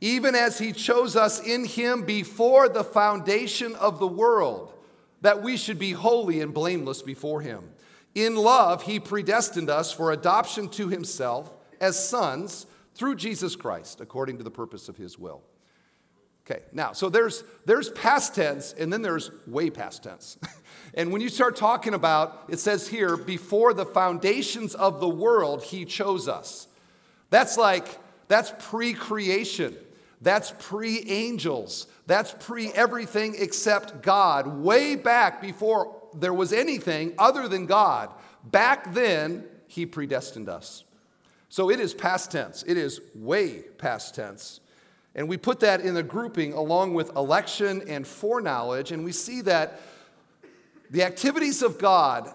Even 0.00 0.34
as 0.34 0.58
he 0.58 0.72
chose 0.72 1.16
us 1.16 1.40
in 1.40 1.64
him 1.64 2.04
before 2.04 2.68
the 2.68 2.84
foundation 2.84 3.74
of 3.76 3.98
the 3.98 4.06
world, 4.06 4.72
that 5.22 5.42
we 5.42 5.56
should 5.56 5.78
be 5.78 5.92
holy 5.92 6.40
and 6.40 6.52
blameless 6.52 7.02
before 7.02 7.40
him. 7.40 7.70
In 8.14 8.34
love, 8.34 8.82
he 8.82 9.00
predestined 9.00 9.70
us 9.70 9.92
for 9.92 10.12
adoption 10.12 10.68
to 10.70 10.88
himself 10.88 11.52
as 11.80 12.08
sons 12.08 12.66
through 12.94 13.16
Jesus 13.16 13.56
Christ, 13.56 14.00
according 14.00 14.38
to 14.38 14.44
the 14.44 14.50
purpose 14.50 14.88
of 14.88 14.96
his 14.96 15.18
will. 15.18 15.42
Okay, 16.48 16.62
now, 16.72 16.92
so 16.92 17.08
there's, 17.08 17.42
there's 17.64 17.90
past 17.90 18.34
tense 18.34 18.72
and 18.72 18.92
then 18.92 19.02
there's 19.02 19.30
way 19.46 19.68
past 19.68 20.04
tense. 20.04 20.38
and 20.94 21.10
when 21.10 21.20
you 21.20 21.28
start 21.28 21.56
talking 21.56 21.92
about, 21.92 22.44
it 22.48 22.60
says 22.60 22.86
here, 22.86 23.16
before 23.16 23.74
the 23.74 23.84
foundations 23.84 24.74
of 24.74 25.00
the 25.00 25.08
world, 25.08 25.64
he 25.64 25.84
chose 25.84 26.28
us. 26.28 26.68
That's 27.30 27.58
like, 27.58 27.98
that's 28.28 28.52
pre 28.58 28.94
creation. 28.94 29.76
That's 30.20 30.52
pre 30.58 31.08
angels. 31.10 31.86
That's 32.06 32.34
pre 32.38 32.72
everything 32.72 33.34
except 33.38 34.02
God. 34.02 34.46
Way 34.46 34.96
back 34.96 35.42
before 35.42 35.94
there 36.14 36.34
was 36.34 36.52
anything 36.52 37.14
other 37.18 37.48
than 37.48 37.66
God, 37.66 38.10
back 38.44 38.94
then, 38.94 39.44
he 39.66 39.84
predestined 39.84 40.48
us. 40.48 40.84
So 41.48 41.70
it 41.70 41.80
is 41.80 41.94
past 41.94 42.30
tense. 42.30 42.64
It 42.66 42.76
is 42.76 43.00
way 43.14 43.60
past 43.78 44.14
tense. 44.14 44.60
And 45.14 45.28
we 45.28 45.36
put 45.36 45.60
that 45.60 45.80
in 45.80 45.96
a 45.96 46.02
grouping 46.02 46.52
along 46.52 46.94
with 46.94 47.14
election 47.16 47.82
and 47.88 48.06
foreknowledge, 48.06 48.92
and 48.92 49.04
we 49.04 49.12
see 49.12 49.40
that 49.42 49.80
the 50.90 51.02
activities 51.02 51.62
of 51.62 51.78
God 51.78 52.32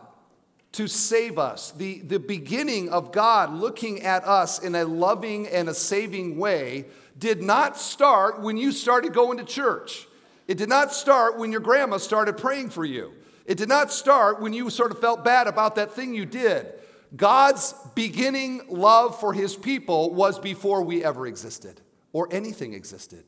to 0.74 0.88
save 0.88 1.38
us, 1.38 1.72
the, 1.72 2.00
the 2.00 2.20
beginning 2.20 2.90
of 2.90 3.12
God 3.12 3.54
looking 3.54 4.04
at 4.04 4.24
us 4.24 4.60
in 4.60 4.74
a 4.74 4.86
loving 4.86 5.48
and 5.48 5.68
a 5.68 5.74
saving 5.74 6.38
way, 6.38 6.86
did 7.22 7.42
not 7.42 7.78
start 7.78 8.42
when 8.42 8.58
you 8.58 8.72
started 8.74 9.14
going 9.14 9.38
to 9.38 9.46
church. 9.46 10.08
It 10.48 10.58
did 10.58 10.68
not 10.68 10.92
start 10.92 11.38
when 11.38 11.52
your 11.52 11.62
grandma 11.62 11.98
started 11.98 12.36
praying 12.36 12.72
for 12.72 12.84
you. 12.84 13.14
It 13.46 13.58
did 13.58 13.70
not 13.70 13.94
start 13.94 14.42
when 14.42 14.54
you 14.54 14.70
sort 14.70 14.92
of 14.92 15.00
felt 15.00 15.24
bad 15.24 15.48
about 15.48 15.76
that 15.76 15.94
thing 15.94 16.14
you 16.16 16.26
did. 16.26 16.74
God's 17.16 17.76
beginning 17.94 18.64
love 18.70 19.20
for 19.20 19.34
his 19.34 19.56
people 19.56 20.14
was 20.14 20.40
before 20.40 20.82
we 20.82 21.04
ever 21.04 21.28
existed 21.28 21.80
or 22.12 22.28
anything 22.32 22.74
existed. 22.74 23.24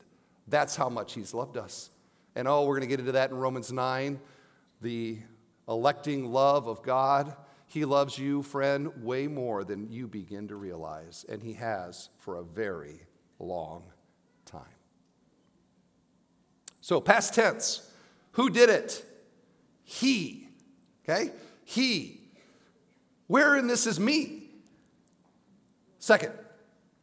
That's 0.48 0.74
how 0.74 0.88
much 0.88 1.14
he's 1.14 1.32
loved 1.32 1.56
us. 1.56 1.90
And 2.34 2.48
oh, 2.48 2.64
we're 2.64 2.74
going 2.74 2.88
to 2.88 2.88
get 2.88 2.98
into 2.98 3.12
that 3.12 3.30
in 3.30 3.36
Romans 3.36 3.72
9 3.72 4.20
the 4.82 5.18
electing 5.68 6.26
love 6.26 6.66
of 6.66 6.82
God. 6.82 7.34
He 7.66 7.84
loves 7.84 8.18
you, 8.18 8.42
friend, 8.42 8.90
way 9.02 9.28
more 9.28 9.62
than 9.62 9.88
you 9.90 10.08
begin 10.08 10.48
to 10.48 10.56
realize, 10.56 11.24
and 11.28 11.42
he 11.42 11.54
has 11.54 12.10
for 12.18 12.36
a 12.36 12.42
very 12.42 13.00
long 13.44 13.84
time. 14.44 14.62
So, 16.80 17.00
past 17.00 17.34
tense, 17.34 17.88
who 18.32 18.50
did 18.50 18.68
it? 18.68 19.04
He. 19.84 20.48
Okay? 21.04 21.30
He. 21.64 22.20
Where 23.26 23.56
in 23.56 23.66
this 23.66 23.86
is 23.86 23.98
me? 23.98 24.42
Second, 25.98 26.32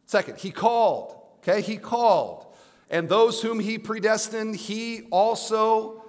second, 0.05 0.37
he 0.37 0.51
called. 0.51 1.15
Okay, 1.39 1.61
he 1.61 1.77
called. 1.77 2.45
And 2.91 3.09
those 3.09 3.41
whom 3.41 3.59
he 3.59 3.79
predestined, 3.79 4.55
he 4.55 5.07
also 5.09 6.03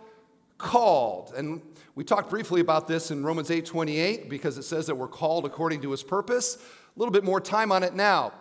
called. 0.59 1.33
And 1.35 1.63
we 1.95 2.05
talked 2.05 2.29
briefly 2.29 2.61
about 2.61 2.89
this 2.89 3.11
in 3.11 3.25
Romans 3.25 3.51
8 3.51 3.65
28 3.65 4.29
because 4.29 4.59
it 4.59 4.65
says 4.65 4.87
that 4.87 4.97
we're 4.97 5.09
called 5.09 5.47
according 5.47 5.81
to 5.83 5.91
his 5.91 6.03
purpose. 6.03 6.57
A 6.57 6.99
little 6.99 7.13
bit 7.13 7.25
more 7.25 7.41
time 7.41 7.73
on 7.73 7.83
it 7.83 7.95
now. 7.95 8.33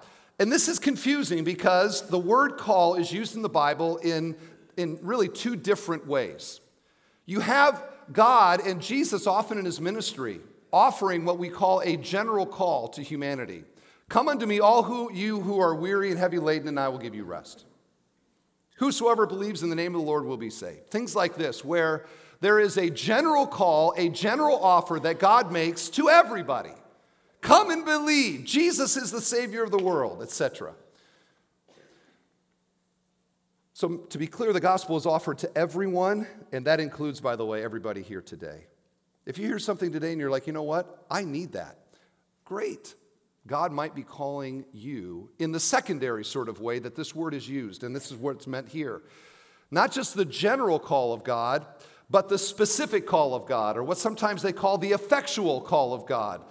And 0.41 0.51
this 0.51 0.67
is 0.67 0.79
confusing 0.79 1.43
because 1.43 2.01
the 2.07 2.17
word 2.17 2.57
call 2.57 2.95
is 2.95 3.11
used 3.11 3.35
in 3.35 3.43
the 3.43 3.47
Bible 3.47 3.97
in, 3.97 4.35
in 4.75 4.97
really 5.03 5.29
two 5.29 5.55
different 5.55 6.07
ways. 6.07 6.61
You 7.27 7.41
have 7.41 7.83
God 8.11 8.59
and 8.65 8.81
Jesus 8.81 9.27
often 9.27 9.59
in 9.59 9.65
his 9.65 9.79
ministry 9.79 10.39
offering 10.73 11.25
what 11.25 11.37
we 11.37 11.47
call 11.47 11.81
a 11.81 11.95
general 11.95 12.47
call 12.47 12.87
to 12.87 13.03
humanity. 13.03 13.65
Come 14.09 14.27
unto 14.27 14.47
me, 14.47 14.59
all 14.59 14.81
who, 14.81 15.13
you 15.13 15.41
who 15.41 15.59
are 15.59 15.75
weary 15.75 16.09
and 16.09 16.17
heavy 16.17 16.39
laden, 16.39 16.67
and 16.67 16.79
I 16.79 16.87
will 16.87 16.97
give 16.97 17.13
you 17.13 17.23
rest. 17.23 17.65
Whosoever 18.77 19.27
believes 19.27 19.61
in 19.61 19.69
the 19.69 19.75
name 19.75 19.93
of 19.93 20.01
the 20.01 20.07
Lord 20.07 20.25
will 20.25 20.37
be 20.37 20.49
saved. 20.49 20.89
Things 20.89 21.15
like 21.15 21.35
this, 21.35 21.63
where 21.63 22.07
there 22.39 22.59
is 22.59 22.77
a 22.77 22.89
general 22.89 23.45
call, 23.45 23.93
a 23.95 24.09
general 24.09 24.57
offer 24.57 24.99
that 25.01 25.19
God 25.19 25.51
makes 25.51 25.87
to 25.89 26.09
everybody. 26.09 26.73
Come 27.41 27.71
and 27.71 27.83
believe. 27.83 28.45
Jesus 28.45 28.95
is 28.95 29.11
the 29.11 29.21
Savior 29.21 29.63
of 29.63 29.71
the 29.71 29.77
world, 29.77 30.21
etc. 30.21 30.73
So, 33.73 33.97
to 33.97 34.17
be 34.19 34.27
clear, 34.27 34.53
the 34.53 34.59
gospel 34.59 34.95
is 34.95 35.07
offered 35.07 35.39
to 35.39 35.57
everyone, 35.57 36.27
and 36.51 36.65
that 36.67 36.79
includes, 36.79 37.19
by 37.19 37.35
the 37.35 37.45
way, 37.45 37.63
everybody 37.63 38.03
here 38.03 38.21
today. 38.21 38.65
If 39.25 39.39
you 39.39 39.47
hear 39.47 39.59
something 39.59 39.91
today 39.91 40.11
and 40.11 40.21
you're 40.21 40.29
like, 40.29 40.45
you 40.45 40.53
know 40.53 40.63
what? 40.63 41.05
I 41.09 41.23
need 41.23 41.53
that. 41.53 41.77
Great. 42.45 42.93
God 43.47 43.71
might 43.71 43.95
be 43.95 44.03
calling 44.03 44.65
you 44.71 45.31
in 45.39 45.51
the 45.51 45.59
secondary 45.59 46.23
sort 46.23 46.47
of 46.47 46.61
way 46.61 46.77
that 46.77 46.95
this 46.95 47.15
word 47.15 47.33
is 47.33 47.49
used, 47.49 47.83
and 47.83 47.95
this 47.95 48.11
is 48.11 48.17
what's 48.17 48.45
meant 48.45 48.69
here. 48.69 49.01
Not 49.71 49.91
just 49.91 50.15
the 50.15 50.25
general 50.25 50.79
call 50.79 51.11
of 51.13 51.23
God, 51.23 51.65
but 52.09 52.29
the 52.29 52.37
specific 52.37 53.07
call 53.07 53.33
of 53.33 53.47
God, 53.47 53.77
or 53.77 53.83
what 53.83 53.97
sometimes 53.97 54.43
they 54.43 54.53
call 54.53 54.77
the 54.77 54.91
effectual 54.91 55.61
call 55.61 55.93
of 55.93 56.05
God. 56.05 56.41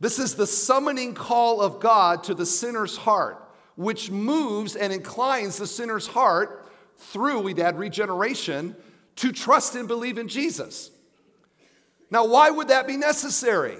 This 0.00 0.18
is 0.18 0.34
the 0.34 0.46
summoning 0.46 1.14
call 1.14 1.60
of 1.60 1.80
God 1.80 2.24
to 2.24 2.34
the 2.34 2.46
sinner's 2.46 2.96
heart, 2.96 3.52
which 3.74 4.10
moves 4.10 4.76
and 4.76 4.92
inclines 4.92 5.56
the 5.56 5.66
sinner's 5.66 6.06
heart 6.06 6.70
through, 6.96 7.40
we'd 7.40 7.58
add 7.58 7.78
regeneration, 7.78 8.76
to 9.16 9.32
trust 9.32 9.74
and 9.74 9.88
believe 9.88 10.18
in 10.18 10.28
Jesus. 10.28 10.90
Now, 12.10 12.26
why 12.26 12.50
would 12.50 12.68
that 12.68 12.86
be 12.86 12.96
necessary? 12.96 13.76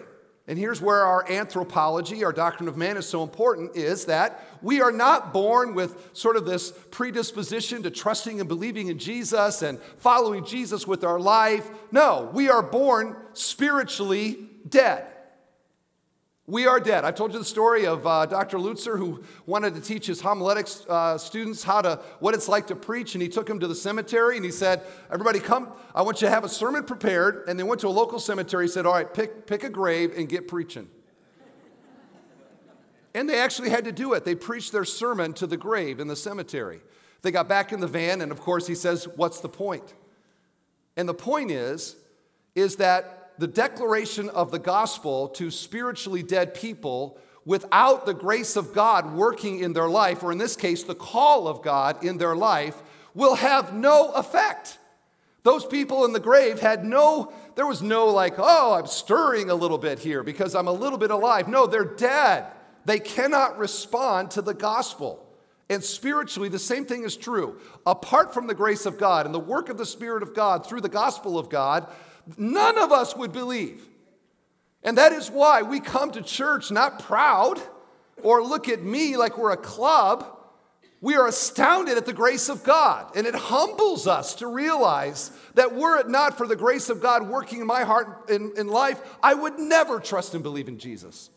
And 0.49 0.59
here's 0.59 0.81
where 0.81 1.05
our 1.05 1.31
anthropology, 1.31 2.25
our 2.25 2.33
doctrine 2.33 2.69
of 2.69 2.77
man 2.77 2.97
is 2.97 3.07
so 3.07 3.23
important 3.23 3.77
is 3.77 4.07
that 4.07 4.43
we 4.63 4.81
are 4.81 4.91
not 4.91 5.33
born 5.33 5.75
with 5.75 6.11
sort 6.15 6.37
of 6.37 6.47
this 6.47 6.73
predisposition 6.91 7.83
to 7.83 7.91
trusting 7.91 8.41
and 8.41 8.49
believing 8.49 8.89
in 8.89 8.99
Jesus 8.99 9.61
and 9.63 9.79
following 9.99 10.45
Jesus 10.47 10.87
with 10.87 11.05
our 11.05 11.21
life. 11.21 11.71
No, 11.93 12.31
we 12.33 12.49
are 12.49 12.63
born 12.63 13.15
spiritually 13.35 14.49
dead. 14.67 15.07
We 16.49 16.67
are 16.67 16.81
dead. 16.81 17.05
I've 17.05 17.15
told 17.15 17.35
you 17.35 17.39
the 17.39 17.45
story 17.45 17.87
of 17.87 18.07
uh, 18.07 18.25
Dr. 18.25 18.57
Lutzer 18.57 18.97
who 18.97 19.23
wanted 19.45 19.75
to 19.75 19.83
teach 19.83 20.07
his 20.07 20.23
homiletics 20.23 20.83
uh, 20.89 21.19
students 21.19 21.63
how 21.63 21.83
to 21.83 22.01
what 22.21 22.33
it's 22.33 22.49
like 22.49 22.69
to 22.69 22.75
preach, 22.75 23.15
and 23.15 23.21
he 23.21 23.29
took 23.29 23.47
them 23.47 23.61
to 23.61 23.69
the 23.69 23.75
cemetery 23.75 24.37
and 24.37 24.47
he 24.47 24.51
said, 24.51 24.81
"Everybody, 25.13 25.41
come! 25.41 25.69
I 25.95 26.01
want 26.01 26.23
you 26.23 26.27
to 26.27 26.33
have 26.33 26.45
a 26.45 26.49
sermon 26.49 26.85
prepared." 26.85 27.45
And 27.49 27.59
they 27.61 27.65
went 27.65 27.83
to 27.83 27.89
a 27.89 27.91
local 27.91 28.19
cemetery. 28.19 28.65
He 28.65 28.69
said, 28.71 28.87
"All 28.87 28.95
right, 28.95 29.13
pick 29.13 29.47
pick 29.47 29.63
a 29.63 29.69
grave 29.69 30.15
and 30.17 30.27
get 30.27 30.49
preaching." 30.49 30.89
and 33.15 33.29
they 33.29 33.39
actually 33.39 33.69
had 33.69 33.85
to 33.85 33.93
do 33.93 34.15
it. 34.15 34.25
They 34.25 34.35
preached 34.35 34.73
their 34.73 34.87
sermon 34.87 35.35
to 35.35 35.47
the 35.47 35.59
grave 35.59 36.01
in 36.01 36.09
the 36.09 36.17
cemetery. 36.17 36.81
They 37.21 37.31
got 37.31 37.47
back 37.47 37.75
in 37.75 37.81
the 37.81 37.87
van, 37.87 38.23
and 38.23 38.33
of 38.33 38.41
course, 38.41 38.67
he 38.67 38.75
says, 38.75 39.07
"What's 39.17 39.41
the 39.41 39.51
point?" 39.51 39.93
And 40.97 41.07
the 41.07 41.13
point 41.13 41.51
is, 41.51 41.97
is 42.55 42.77
that 42.77 43.18
the 43.39 43.47
declaration 43.47 44.29
of 44.31 44.51
the 44.51 44.59
gospel 44.59 45.29
to 45.29 45.51
spiritually 45.51 46.23
dead 46.23 46.55
people 46.55 47.19
without 47.45 48.05
the 48.05 48.15
grace 48.15 48.57
of 48.57 48.75
God 48.75 49.15
working 49.15 49.61
in 49.61 49.73
their 49.73 49.89
life, 49.89 50.23
or 50.23 50.33
in 50.33 50.39
this 50.39 50.57
case, 50.57 50.85
the 50.85 50.95
call 50.95 51.49
of 51.49 51.63
God 51.63 52.05
in 52.05 52.19
their 52.19 52.37
life, 52.37 52.83
will 53.15 53.37
have 53.37 53.73
no 53.73 54.11
effect. 54.13 54.79
Those 55.45 55.65
people 55.65 56.05
in 56.05 56.13
the 56.13 56.21
grave 56.21 56.61
had 56.61 56.85
no, 56.85 57.33
there 57.55 57.67
was 57.67 57.81
no 57.81 58.09
like, 58.09 58.35
oh, 58.37 58.75
I'm 58.75 58.87
stirring 58.87 59.51
a 59.51 59.55
little 59.55 59.79
bit 59.79 59.99
here 59.99 60.23
because 60.23 60.55
I'm 60.55 60.69
a 60.69 60.73
little 60.73 60.99
bit 60.99 61.11
alive. 61.11 61.49
No, 61.49 61.67
they're 61.67 61.85
dead. 61.85 62.47
They 62.85 62.99
cannot 62.99 63.59
respond 63.59 64.33
to 64.33 64.43
the 64.43 64.53
gospel. 64.53 65.25
And 65.71 65.83
spiritually, 65.85 66.49
the 66.49 66.59
same 66.59 66.85
thing 66.87 67.05
is 67.05 67.17
true. 67.17 67.59
Apart 67.87 68.35
from 68.35 68.47
the 68.47 68.55
grace 68.55 68.85
of 68.85 68.99
God 68.99 69.27
and 69.27 69.35
the 69.35 69.39
work 69.39 69.69
of 69.69 69.79
the 69.79 69.87
Spirit 69.87 70.23
of 70.23 70.35
God 70.35 70.67
through 70.67 70.81
the 70.81 70.89
gospel 70.89 71.39
of 71.39 71.49
God, 71.49 71.87
none 72.37 72.79
of 72.79 72.93
us 72.93 73.17
would 73.17 73.33
believe. 73.33 73.87
And 74.83 74.99
that 74.99 75.13
is 75.13 75.31
why 75.31 75.63
we 75.63 75.81
come 75.81 76.11
to 76.13 76.23
church 76.23 76.71
not 76.71 77.01
proud 77.01 77.61
or 78.23 78.43
look 78.43 78.69
at 78.69 78.83
me 78.83 79.17
like 79.17 79.39
we're 79.39 79.53
a 79.53 79.57
club. 79.57 80.35
we 81.01 81.15
are 81.15 81.29
astounded 81.29 81.97
at 81.97 82.07
the 82.07 82.13
grace 82.13 82.49
of 82.49 82.65
God. 82.65 83.17
And 83.17 83.27
it 83.27 83.35
humbles 83.35 84.09
us 84.09 84.35
to 84.37 84.49
realize 84.49 85.31
that 85.55 85.75
were 85.75 85.99
it 85.99 86.09
not 86.09 86.37
for 86.37 86.47
the 86.47 86.57
grace 86.57 86.89
of 86.89 87.01
God 87.01 87.29
working 87.29 87.61
in 87.61 87.67
my 87.67 87.85
heart 87.85 88.29
in, 88.29 88.53
in 88.57 88.67
life, 88.67 89.01
I 89.23 89.35
would 89.35 89.59
never 89.59 90.01
trust 90.01 90.35
and 90.35 90.43
believe 90.43 90.67
in 90.67 90.79
Jesus. 90.79 91.31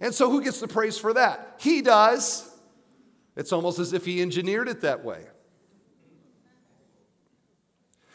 And 0.00 0.14
so, 0.14 0.30
who 0.30 0.42
gets 0.42 0.60
the 0.60 0.68
praise 0.68 0.98
for 0.98 1.14
that? 1.14 1.56
He 1.58 1.80
does. 1.80 2.48
It's 3.36 3.52
almost 3.52 3.78
as 3.78 3.92
if 3.92 4.04
he 4.04 4.20
engineered 4.20 4.68
it 4.68 4.82
that 4.82 5.04
way. 5.04 5.24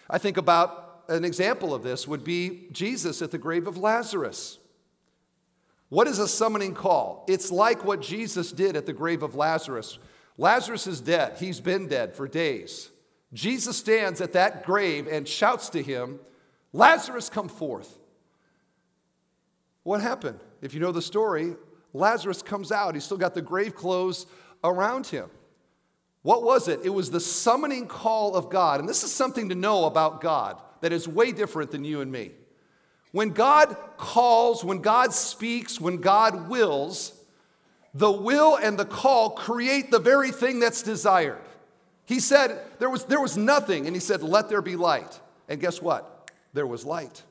I 0.09 0.17
think 0.17 0.37
about 0.37 0.92
an 1.07 1.25
example 1.25 1.73
of 1.73 1.83
this 1.83 2.07
would 2.07 2.23
be 2.23 2.67
Jesus 2.71 3.21
at 3.21 3.31
the 3.31 3.37
grave 3.37 3.67
of 3.67 3.77
Lazarus. 3.77 4.59
What 5.89 6.07
is 6.07 6.19
a 6.19 6.27
summoning 6.27 6.73
call? 6.73 7.25
It's 7.27 7.51
like 7.51 7.85
what 7.85 8.01
Jesus 8.01 8.51
did 8.51 8.75
at 8.75 8.85
the 8.85 8.93
grave 8.93 9.21
of 9.21 9.35
Lazarus. 9.35 9.99
Lazarus 10.37 10.87
is 10.87 11.01
dead. 11.01 11.37
He's 11.37 11.59
been 11.59 11.87
dead 11.87 12.15
for 12.15 12.27
days. 12.27 12.89
Jesus 13.33 13.77
stands 13.77 14.21
at 14.21 14.33
that 14.33 14.65
grave 14.65 15.07
and 15.07 15.27
shouts 15.27 15.69
to 15.69 15.83
him, 15.83 16.19
Lazarus, 16.71 17.29
come 17.29 17.47
forth. 17.47 17.99
What 19.83 20.01
happened? 20.01 20.39
If 20.61 20.73
you 20.73 20.79
know 20.79 20.91
the 20.91 21.01
story, 21.01 21.55
Lazarus 21.93 22.41
comes 22.41 22.71
out. 22.71 22.95
He's 22.95 23.03
still 23.03 23.17
got 23.17 23.35
the 23.35 23.41
grave 23.41 23.75
clothes 23.75 24.25
around 24.63 25.07
him. 25.07 25.29
What 26.23 26.41
was 26.41 26.67
it? 26.67 26.79
It 26.83 26.89
was 26.89 27.11
the 27.11 27.19
summoning 27.19 27.87
call 27.87 28.35
of 28.35 28.49
God. 28.49 28.79
And 28.79 28.89
this 28.89 29.03
is 29.03 29.11
something 29.11 29.49
to 29.49 29.55
know 29.55 29.85
about 29.85 30.21
God 30.21 30.59
that 30.83 30.91
is 30.91 31.07
way 31.07 31.31
different 31.31 31.71
than 31.71 31.85
you 31.85 32.01
and 32.01 32.11
me. 32.11 32.31
When 33.13 33.29
God 33.29 33.77
calls, 33.95 34.65
when 34.65 34.79
God 34.79 35.13
speaks, 35.13 35.79
when 35.79 35.97
God 35.97 36.49
wills, 36.49 37.17
the 37.93 38.11
will 38.11 38.57
and 38.57 38.77
the 38.77 38.83
call 38.83 39.29
create 39.29 39.91
the 39.91 39.99
very 39.99 40.29
thing 40.31 40.59
that's 40.59 40.83
desired. 40.83 41.39
He 42.03 42.19
said 42.19 42.59
there 42.79 42.89
was, 42.89 43.05
there 43.05 43.21
was 43.21 43.37
nothing, 43.37 43.87
and 43.87 43.95
he 43.95 44.01
said, 44.01 44.21
Let 44.23 44.49
there 44.49 44.61
be 44.61 44.75
light. 44.75 45.21
And 45.47 45.61
guess 45.61 45.81
what? 45.81 46.29
There 46.51 46.67
was 46.67 46.83
light. 46.83 47.23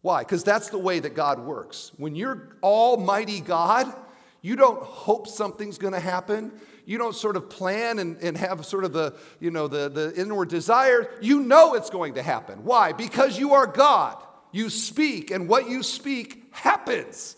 Why? 0.00 0.22
Because 0.22 0.42
that's 0.42 0.70
the 0.70 0.78
way 0.78 1.00
that 1.00 1.14
God 1.14 1.38
works. 1.38 1.92
When 1.98 2.16
you're 2.16 2.56
Almighty 2.62 3.42
God, 3.42 3.92
you 4.40 4.56
don't 4.56 4.82
hope 4.82 5.28
something's 5.28 5.76
to 5.92 6.00
happen. 6.00 6.50
You 6.90 6.98
don't 6.98 7.14
sort 7.14 7.36
of 7.36 7.48
plan 7.48 8.00
and, 8.00 8.16
and 8.20 8.36
have 8.36 8.66
sort 8.66 8.82
of 8.82 8.92
the, 8.92 9.14
you 9.38 9.52
know, 9.52 9.68
the, 9.68 9.88
the 9.88 10.12
inward 10.20 10.48
desire. 10.48 11.08
You 11.20 11.38
know 11.38 11.74
it's 11.74 11.88
going 11.88 12.14
to 12.14 12.22
happen. 12.22 12.64
Why? 12.64 12.90
Because 12.90 13.38
you 13.38 13.54
are 13.54 13.68
God. 13.68 14.20
You 14.50 14.68
speak, 14.70 15.30
and 15.30 15.48
what 15.48 15.70
you 15.70 15.84
speak 15.84 16.48
happens. 16.50 17.36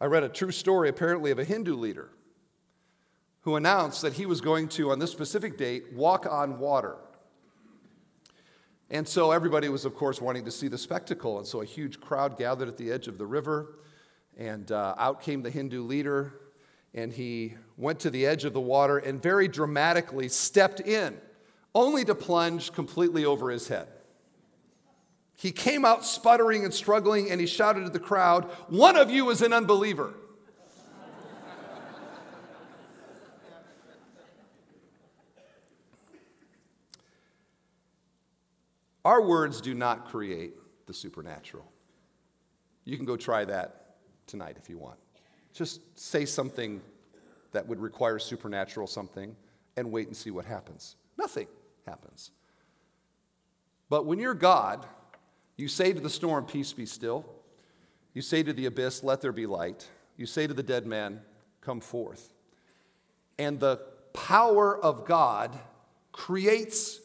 I 0.00 0.04
read 0.04 0.22
a 0.22 0.28
true 0.28 0.52
story, 0.52 0.88
apparently, 0.88 1.32
of 1.32 1.40
a 1.40 1.44
Hindu 1.44 1.74
leader 1.74 2.08
who 3.40 3.56
announced 3.56 4.02
that 4.02 4.12
he 4.12 4.26
was 4.26 4.40
going 4.40 4.68
to, 4.68 4.92
on 4.92 5.00
this 5.00 5.10
specific 5.10 5.58
date, 5.58 5.92
walk 5.92 6.24
on 6.24 6.60
water. 6.60 6.94
And 8.90 9.06
so 9.06 9.32
everybody 9.32 9.68
was, 9.68 9.84
of 9.84 9.96
course, 9.96 10.20
wanting 10.20 10.44
to 10.44 10.50
see 10.50 10.68
the 10.68 10.78
spectacle. 10.78 11.38
And 11.38 11.46
so 11.46 11.60
a 11.60 11.64
huge 11.64 12.00
crowd 12.00 12.38
gathered 12.38 12.68
at 12.68 12.76
the 12.76 12.92
edge 12.92 13.08
of 13.08 13.18
the 13.18 13.26
river, 13.26 13.78
and 14.36 14.70
uh, 14.70 14.94
out 14.96 15.22
came 15.22 15.42
the 15.42 15.50
Hindu 15.50 15.82
leader, 15.82 16.34
and 16.94 17.12
he 17.12 17.54
went 17.76 18.00
to 18.00 18.10
the 18.10 18.26
edge 18.26 18.44
of 18.44 18.52
the 18.52 18.60
water 18.60 18.98
and 18.98 19.20
very 19.20 19.48
dramatically 19.48 20.28
stepped 20.28 20.80
in, 20.80 21.16
only 21.74 22.04
to 22.04 22.14
plunge 22.14 22.72
completely 22.72 23.24
over 23.24 23.50
his 23.50 23.68
head. 23.68 23.88
He 25.34 25.52
came 25.52 25.84
out 25.84 26.04
sputtering 26.04 26.64
and 26.64 26.72
struggling, 26.72 27.30
and 27.30 27.40
he 27.40 27.46
shouted 27.46 27.84
to 27.84 27.90
the 27.90 28.00
crowd, 28.00 28.44
One 28.68 28.96
of 28.96 29.10
you 29.10 29.28
is 29.30 29.42
an 29.42 29.52
unbeliever. 29.52 30.14
Our 39.06 39.22
words 39.22 39.60
do 39.60 39.72
not 39.72 40.06
create 40.06 40.54
the 40.86 40.92
supernatural. 40.92 41.70
You 42.84 42.96
can 42.96 43.06
go 43.06 43.16
try 43.16 43.44
that 43.44 43.98
tonight 44.26 44.56
if 44.60 44.68
you 44.68 44.78
want. 44.78 44.98
Just 45.52 45.96
say 45.96 46.24
something 46.24 46.80
that 47.52 47.68
would 47.68 47.78
require 47.78 48.18
supernatural 48.18 48.88
something 48.88 49.36
and 49.76 49.92
wait 49.92 50.08
and 50.08 50.16
see 50.16 50.32
what 50.32 50.44
happens. 50.44 50.96
Nothing 51.16 51.46
happens. 51.86 52.32
But 53.88 54.06
when 54.06 54.18
you're 54.18 54.34
God, 54.34 54.84
you 55.56 55.68
say 55.68 55.92
to 55.92 56.00
the 56.00 56.10
storm, 56.10 56.44
Peace 56.44 56.72
be 56.72 56.84
still. 56.84 57.24
You 58.12 58.22
say 58.22 58.42
to 58.42 58.52
the 58.52 58.66
abyss, 58.66 59.04
Let 59.04 59.20
there 59.20 59.30
be 59.30 59.46
light. 59.46 59.88
You 60.16 60.26
say 60.26 60.48
to 60.48 60.52
the 60.52 60.64
dead 60.64 60.84
man, 60.84 61.20
Come 61.60 61.78
forth. 61.78 62.34
And 63.38 63.60
the 63.60 63.76
power 64.12 64.76
of 64.76 65.04
God 65.04 65.56
creates 66.10 66.98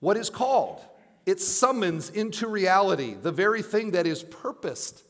what 0.00 0.16
is 0.16 0.28
called 0.28 0.84
it 1.26 1.40
summons 1.40 2.10
into 2.10 2.48
reality 2.48 3.14
the 3.14 3.32
very 3.32 3.62
thing 3.62 3.92
that 3.92 4.06
is 4.06 4.22
purposed. 4.22 5.02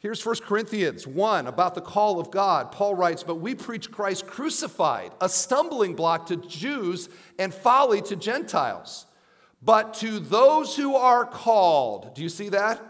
Here's 0.00 0.24
1 0.24 0.36
Corinthians 0.46 1.06
1 1.06 1.46
about 1.46 1.74
the 1.74 1.82
call 1.82 2.18
of 2.18 2.30
God. 2.30 2.72
Paul 2.72 2.94
writes, 2.94 3.22
But 3.22 3.36
we 3.36 3.54
preach 3.54 3.90
Christ 3.90 4.26
crucified, 4.26 5.12
a 5.20 5.28
stumbling 5.28 5.94
block 5.94 6.26
to 6.26 6.36
Jews 6.36 7.10
and 7.38 7.52
folly 7.52 8.00
to 8.02 8.16
Gentiles. 8.16 9.04
But 9.62 9.92
to 9.94 10.18
those 10.18 10.74
who 10.74 10.96
are 10.96 11.26
called, 11.26 12.14
do 12.14 12.22
you 12.22 12.30
see 12.30 12.48
that? 12.48 12.80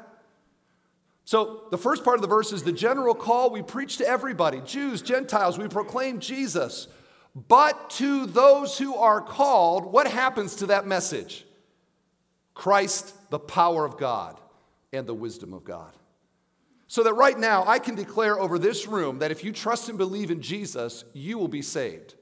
So, 1.25 1.65
the 1.71 1.79
first 1.79 2.05
part 2.05 2.17
of 2.17 2.23
the 2.23 2.29
verse 2.29 2.53
is 2.53 2.63
the 2.63 2.73
general 2.73 3.15
call. 3.15 3.51
We 3.51 3.63
preach 3.63 3.99
to 3.99 4.07
everybody 4.07 4.61
Jews, 4.61 5.03
Gentiles, 5.03 5.59
we 5.59 5.69
proclaim 5.69 6.21
Jesus. 6.21 6.89
But 7.35 7.91
to 7.91 8.27
those 8.27 8.77
who 8.79 8.97
are 8.97 9.21
called, 9.21 9.85
what 9.93 10.07
happens 10.07 10.57
to 10.57 10.67
that 10.67 10.87
message? 10.87 11.45
Christ, 12.55 13.15
the 13.31 13.39
power 13.39 13.85
of 13.85 13.97
God 13.97 14.41
and 14.93 15.07
the 15.07 15.15
wisdom 15.15 15.53
of 15.53 15.65
God. 15.65 15.93
So 16.89 17.05
that 17.05 17.15
right 17.15 17.39
now, 17.39 17.65
I 17.67 17.79
can 17.79 17.95
declare 17.95 18.39
over 18.39 18.59
this 18.59 18.89
room 18.89 19.21
that 19.21 19.31
if 19.31 19.45
you 19.45 19.53
trust 19.53 19.89
and 19.89 19.97
believe 19.97 20.33
in 20.33 20.43
Jesus, 20.43 21.05
you 21.13 21.39
will 21.39 21.49
be 21.49 21.63
saved. 21.63 22.15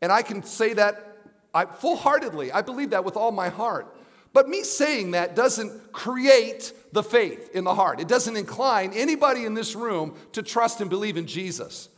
And 0.00 0.10
I 0.10 0.22
can 0.22 0.42
say 0.42 0.72
that 0.72 1.14
I, 1.54 1.66
full 1.66 1.96
heartedly. 1.96 2.50
I 2.50 2.62
believe 2.62 2.90
that 2.90 3.04
with 3.04 3.16
all 3.16 3.30
my 3.30 3.48
heart. 3.48 3.94
But 4.32 4.48
me 4.48 4.64
saying 4.64 5.12
that 5.12 5.36
doesn't 5.36 5.92
create 5.92 6.72
the 6.92 7.02
faith 7.02 7.50
in 7.54 7.64
the 7.64 7.74
heart, 7.74 8.00
it 8.00 8.08
doesn't 8.08 8.36
incline 8.36 8.92
anybody 8.92 9.44
in 9.44 9.54
this 9.54 9.76
room 9.76 10.16
to 10.32 10.42
trust 10.42 10.80
and 10.80 10.90
believe 10.90 11.16
in 11.16 11.26
Jesus. 11.26 11.88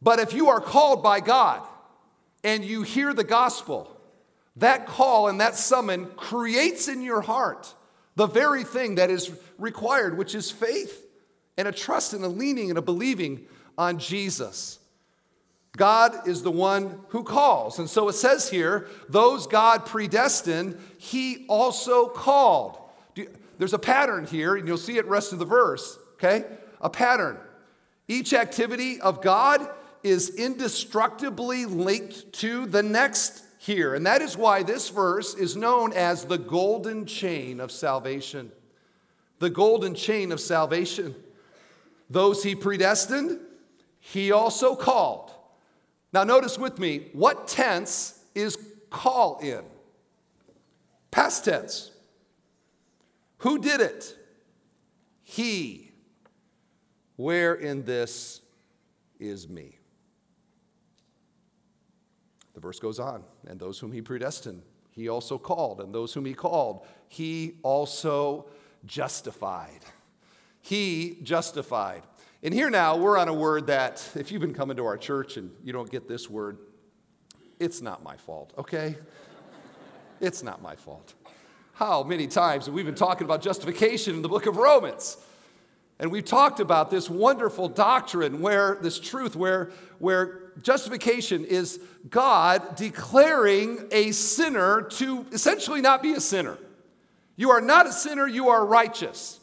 But 0.00 0.18
if 0.18 0.32
you 0.32 0.48
are 0.48 0.60
called 0.60 1.02
by 1.02 1.20
God 1.20 1.66
and 2.44 2.64
you 2.64 2.82
hear 2.82 3.12
the 3.12 3.24
gospel, 3.24 3.94
that 4.56 4.86
call 4.86 5.28
and 5.28 5.40
that 5.40 5.56
summon 5.56 6.06
creates 6.16 6.88
in 6.88 7.02
your 7.02 7.20
heart 7.20 7.74
the 8.16 8.26
very 8.26 8.64
thing 8.64 8.96
that 8.96 9.10
is 9.10 9.30
required, 9.58 10.18
which 10.18 10.34
is 10.34 10.50
faith 10.50 11.04
and 11.56 11.68
a 11.68 11.72
trust 11.72 12.12
and 12.12 12.24
a 12.24 12.28
leaning 12.28 12.70
and 12.70 12.78
a 12.78 12.82
believing 12.82 13.46
on 13.76 13.98
Jesus. 13.98 14.78
God 15.76 16.26
is 16.26 16.42
the 16.42 16.50
one 16.50 17.00
who 17.08 17.22
calls. 17.22 17.78
And 17.78 17.88
so 17.88 18.08
it 18.08 18.14
says 18.14 18.50
here, 18.50 18.88
those 19.08 19.46
God 19.46 19.86
predestined, 19.86 20.76
he 20.98 21.46
also 21.48 22.08
called. 22.08 22.78
There's 23.58 23.74
a 23.74 23.78
pattern 23.78 24.26
here, 24.26 24.56
and 24.56 24.66
you'll 24.66 24.76
see 24.76 24.98
it 24.98 25.06
rest 25.06 25.32
of 25.32 25.38
the 25.38 25.44
verse, 25.44 25.98
okay? 26.14 26.44
A 26.80 26.90
pattern. 26.90 27.38
Each 28.08 28.32
activity 28.32 29.00
of 29.00 29.22
God 29.22 29.68
is 30.02 30.30
indestructibly 30.30 31.64
linked 31.64 32.32
to 32.34 32.66
the 32.66 32.82
next 32.82 33.44
here. 33.58 33.94
And 33.94 34.06
that 34.06 34.22
is 34.22 34.36
why 34.36 34.62
this 34.62 34.88
verse 34.88 35.34
is 35.34 35.56
known 35.56 35.92
as 35.92 36.24
the 36.24 36.38
golden 36.38 37.06
chain 37.06 37.60
of 37.60 37.70
salvation. 37.70 38.52
The 39.38 39.50
golden 39.50 39.94
chain 39.94 40.32
of 40.32 40.40
salvation. 40.40 41.14
Those 42.10 42.42
he 42.42 42.54
predestined, 42.54 43.40
he 44.00 44.32
also 44.32 44.74
called. 44.74 45.32
Now, 46.12 46.24
notice 46.24 46.58
with 46.58 46.78
me, 46.78 47.08
what 47.12 47.48
tense 47.48 48.18
is 48.34 48.56
call 48.90 49.38
in? 49.40 49.62
Past 51.10 51.44
tense. 51.44 51.90
Who 53.38 53.58
did 53.58 53.80
it? 53.80 54.16
He. 55.22 55.92
Where 57.16 57.54
in 57.54 57.84
this 57.84 58.40
is 59.18 59.48
me? 59.48 59.77
The 62.58 62.62
verse 62.62 62.80
goes 62.80 62.98
on, 62.98 63.22
and 63.46 63.60
those 63.60 63.78
whom 63.78 63.92
he 63.92 64.02
predestined, 64.02 64.62
he 64.90 65.08
also 65.08 65.38
called, 65.38 65.80
and 65.80 65.94
those 65.94 66.12
whom 66.12 66.24
he 66.24 66.34
called, 66.34 66.84
he 67.06 67.54
also 67.62 68.46
justified. 68.84 69.78
He 70.60 71.18
justified. 71.22 72.02
And 72.42 72.52
here 72.52 72.68
now, 72.68 72.96
we're 72.96 73.16
on 73.16 73.28
a 73.28 73.32
word 73.32 73.68
that, 73.68 74.10
if 74.16 74.32
you've 74.32 74.40
been 74.40 74.54
coming 74.54 74.76
to 74.76 74.86
our 74.86 74.96
church 74.96 75.36
and 75.36 75.52
you 75.62 75.72
don't 75.72 75.88
get 75.88 76.08
this 76.08 76.28
word, 76.28 76.58
it's 77.60 77.80
not 77.80 78.02
my 78.02 78.16
fault, 78.16 78.52
okay? 78.58 78.96
it's 80.20 80.42
not 80.42 80.60
my 80.60 80.74
fault. 80.74 81.14
How 81.74 82.02
many 82.02 82.26
times 82.26 82.66
have 82.66 82.74
we 82.74 82.82
been 82.82 82.96
talking 82.96 83.24
about 83.24 83.40
justification 83.40 84.16
in 84.16 84.22
the 84.22 84.28
book 84.28 84.46
of 84.46 84.56
Romans? 84.56 85.16
And 86.00 86.12
we've 86.12 86.24
talked 86.24 86.60
about 86.60 86.90
this 86.90 87.10
wonderful 87.10 87.68
doctrine 87.68 88.40
where 88.40 88.78
this 88.80 89.00
truth, 89.00 89.34
where, 89.34 89.70
where 89.98 90.52
justification 90.62 91.44
is 91.44 91.80
God 92.08 92.76
declaring 92.76 93.88
a 93.90 94.12
sinner 94.12 94.82
to 94.82 95.26
essentially 95.32 95.80
not 95.80 96.02
be 96.02 96.12
a 96.12 96.20
sinner. 96.20 96.56
You 97.36 97.50
are 97.50 97.60
not 97.60 97.86
a 97.86 97.92
sinner, 97.92 98.26
you 98.26 98.48
are 98.48 98.64
righteous. 98.64 99.40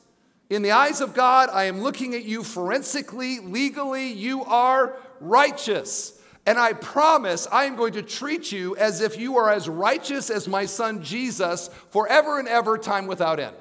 In 0.50 0.62
the 0.62 0.72
eyes 0.72 1.02
of 1.02 1.14
God, 1.14 1.50
I 1.52 1.66
am 1.66 1.82
looking 1.82 2.14
at 2.14 2.24
you 2.24 2.44
forensically, 2.44 3.40
legally, 3.40 4.12
you 4.12 4.44
are 4.46 4.96
righteous. 5.20 6.22
And 6.46 6.60
I 6.60 6.74
promise 6.74 7.48
I 7.52 7.66
am 7.66 7.76
going 7.76 7.94
to 7.94 8.04
treat 8.04 8.52
you 8.52 8.76
as 8.78 9.02
if 9.02 9.18
you 9.18 9.38
are 9.38 9.50
as 9.50 9.68
righteous 9.68 10.30
as 10.30 10.48
my 10.48 10.66
son 10.66 11.04
Jesus 11.04 11.70
forever 11.90 12.38
and 12.38 12.48
ever, 12.48 12.78
time 12.78 13.08
without 13.08 13.40
end. 13.40 13.56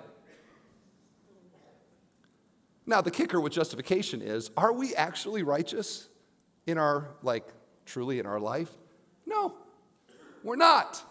Now, 2.87 3.01
the 3.01 3.11
kicker 3.11 3.41
with 3.41 3.53
justification 3.53 4.21
is 4.21 4.51
are 4.57 4.73
we 4.73 4.95
actually 4.95 5.43
righteous 5.43 6.09
in 6.67 6.79
our, 6.79 7.09
like, 7.23 7.47
truly 7.87 8.19
in 8.19 8.27
our 8.27 8.41
life? 8.41 8.71
No, 9.27 9.55
we're 10.43 10.57
not. 10.57 11.03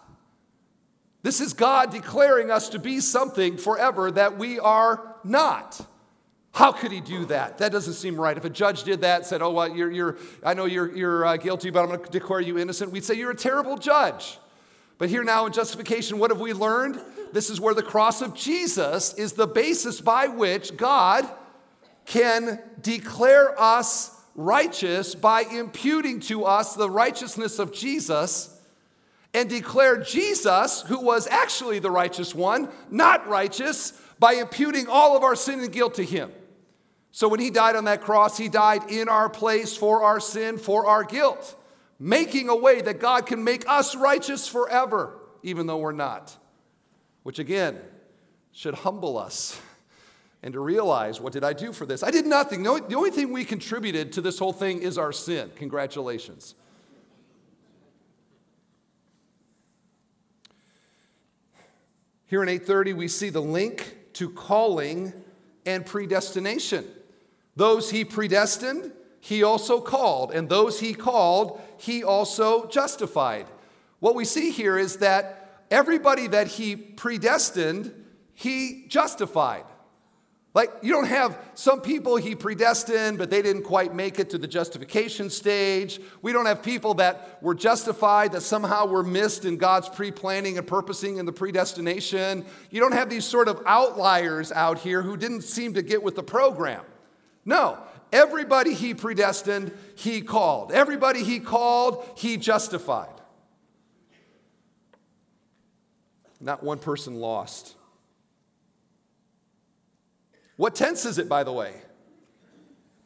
This 1.22 1.40
is 1.40 1.54
God 1.54 1.90
declaring 1.90 2.50
us 2.50 2.68
to 2.70 2.78
be 2.78 3.00
something 3.00 3.56
forever 3.56 4.10
that 4.10 4.36
we 4.36 4.58
are 4.58 5.16
not. 5.24 5.80
How 6.52 6.70
could 6.70 6.92
he 6.92 7.00
do 7.00 7.24
that? 7.24 7.58
That 7.58 7.72
doesn't 7.72 7.94
seem 7.94 8.20
right. 8.20 8.36
If 8.36 8.44
a 8.44 8.50
judge 8.50 8.84
did 8.84 9.00
that, 9.00 9.26
said, 9.26 9.42
"Oh, 9.42 9.50
well, 9.50 9.74
you're, 9.74 9.90
you're 9.90 10.18
I 10.44 10.54
know 10.54 10.66
you're, 10.66 10.94
you're 10.94 11.26
uh, 11.26 11.36
guilty, 11.36 11.70
but 11.70 11.80
I'm 11.80 11.88
going 11.88 12.04
to 12.04 12.10
declare 12.10 12.40
you 12.40 12.58
innocent," 12.58 12.92
we'd 12.92 13.04
say 13.04 13.14
you're 13.14 13.32
a 13.32 13.36
terrible 13.36 13.76
judge. 13.76 14.38
But 14.98 15.08
here 15.08 15.24
now 15.24 15.46
in 15.46 15.52
justification, 15.52 16.18
what 16.18 16.30
have 16.30 16.40
we 16.40 16.52
learned? 16.52 17.00
This 17.32 17.50
is 17.50 17.60
where 17.60 17.74
the 17.74 17.82
cross 17.82 18.22
of 18.22 18.34
Jesus 18.34 19.14
is 19.14 19.32
the 19.32 19.48
basis 19.48 20.00
by 20.00 20.28
which 20.28 20.76
God 20.76 21.28
can 22.06 22.60
declare 22.80 23.58
us 23.60 24.10
righteous 24.34 25.14
by 25.14 25.42
imputing 25.42 26.20
to 26.20 26.44
us 26.44 26.74
the 26.74 26.90
righteousness 26.90 27.58
of 27.58 27.72
Jesus 27.72 28.50
and 29.32 29.48
declare 29.48 29.96
Jesus, 29.96 30.82
who 30.82 31.00
was 31.00 31.26
actually 31.26 31.80
the 31.80 31.90
righteous 31.90 32.34
one, 32.34 32.68
not 32.90 33.26
righteous 33.26 33.92
by 34.18 34.34
imputing 34.34 34.86
all 34.88 35.16
of 35.16 35.22
our 35.22 35.34
sin 35.34 35.60
and 35.60 35.72
guilt 35.72 35.94
to 35.94 36.04
him. 36.04 36.30
So 37.10 37.28
when 37.28 37.40
he 37.40 37.50
died 37.50 37.76
on 37.76 37.84
that 37.84 38.00
cross, 38.00 38.38
he 38.38 38.48
died 38.48 38.90
in 38.90 39.08
our 39.08 39.28
place 39.28 39.76
for 39.76 40.02
our 40.02 40.20
sin, 40.20 40.56
for 40.58 40.86
our 40.86 41.04
guilt, 41.04 41.56
making 41.98 42.48
a 42.48 42.56
way 42.56 42.80
that 42.80 43.00
God 43.00 43.26
can 43.26 43.44
make 43.44 43.68
us 43.68 43.94
righteous 43.94 44.48
forever, 44.48 45.18
even 45.42 45.66
though 45.66 45.78
we're 45.78 45.92
not. 45.92 46.36
Which 47.22 47.38
again 47.38 47.78
should 48.52 48.74
humble 48.74 49.18
us 49.18 49.60
and 50.44 50.52
to 50.52 50.60
realize 50.60 51.22
what 51.22 51.32
did 51.32 51.42
I 51.42 51.54
do 51.54 51.72
for 51.72 51.86
this? 51.86 52.02
I 52.02 52.10
did 52.10 52.26
nothing. 52.26 52.62
The 52.62 52.68
only, 52.68 52.82
the 52.86 52.96
only 52.96 53.10
thing 53.10 53.32
we 53.32 53.46
contributed 53.46 54.12
to 54.12 54.20
this 54.20 54.38
whole 54.38 54.52
thing 54.52 54.82
is 54.82 54.98
our 54.98 55.10
sin. 55.10 55.50
Congratulations. 55.56 56.54
Here 62.26 62.42
in 62.42 62.48
830, 62.50 62.92
we 62.92 63.08
see 63.08 63.30
the 63.30 63.40
link 63.40 63.96
to 64.14 64.28
calling 64.28 65.14
and 65.64 65.86
predestination. 65.86 66.84
Those 67.56 67.90
he 67.90 68.04
predestined, 68.04 68.92
he 69.20 69.42
also 69.42 69.80
called, 69.80 70.32
and 70.32 70.50
those 70.50 70.78
he 70.78 70.92
called, 70.92 71.58
he 71.78 72.04
also 72.04 72.66
justified. 72.66 73.46
What 74.00 74.14
we 74.14 74.26
see 74.26 74.50
here 74.50 74.76
is 74.76 74.98
that 74.98 75.62
everybody 75.70 76.26
that 76.26 76.48
he 76.48 76.76
predestined, 76.76 77.94
he 78.34 78.84
justified. 78.88 79.64
Like, 80.54 80.72
you 80.82 80.92
don't 80.92 81.08
have 81.08 81.36
some 81.54 81.80
people 81.80 82.14
he 82.14 82.36
predestined, 82.36 83.18
but 83.18 83.28
they 83.28 83.42
didn't 83.42 83.64
quite 83.64 83.92
make 83.92 84.20
it 84.20 84.30
to 84.30 84.38
the 84.38 84.46
justification 84.46 85.28
stage. 85.28 86.00
We 86.22 86.32
don't 86.32 86.46
have 86.46 86.62
people 86.62 86.94
that 86.94 87.42
were 87.42 87.56
justified 87.56 88.30
that 88.32 88.42
somehow 88.42 88.86
were 88.86 89.02
missed 89.02 89.44
in 89.44 89.56
God's 89.56 89.88
pre 89.88 90.12
planning 90.12 90.56
and 90.56 90.64
purposing 90.64 91.16
in 91.16 91.26
the 91.26 91.32
predestination. 91.32 92.44
You 92.70 92.80
don't 92.80 92.92
have 92.92 93.10
these 93.10 93.24
sort 93.24 93.48
of 93.48 93.62
outliers 93.66 94.52
out 94.52 94.78
here 94.78 95.02
who 95.02 95.16
didn't 95.16 95.42
seem 95.42 95.74
to 95.74 95.82
get 95.82 96.04
with 96.04 96.14
the 96.14 96.22
program. 96.22 96.84
No, 97.44 97.76
everybody 98.12 98.74
he 98.74 98.94
predestined, 98.94 99.76
he 99.96 100.22
called. 100.22 100.70
Everybody 100.70 101.24
he 101.24 101.40
called, 101.40 102.06
he 102.16 102.36
justified. 102.36 103.08
Not 106.40 106.62
one 106.62 106.78
person 106.78 107.16
lost. 107.16 107.74
What 110.56 110.74
tense 110.74 111.04
is 111.04 111.18
it, 111.18 111.28
by 111.28 111.44
the 111.44 111.52
way? 111.52 111.74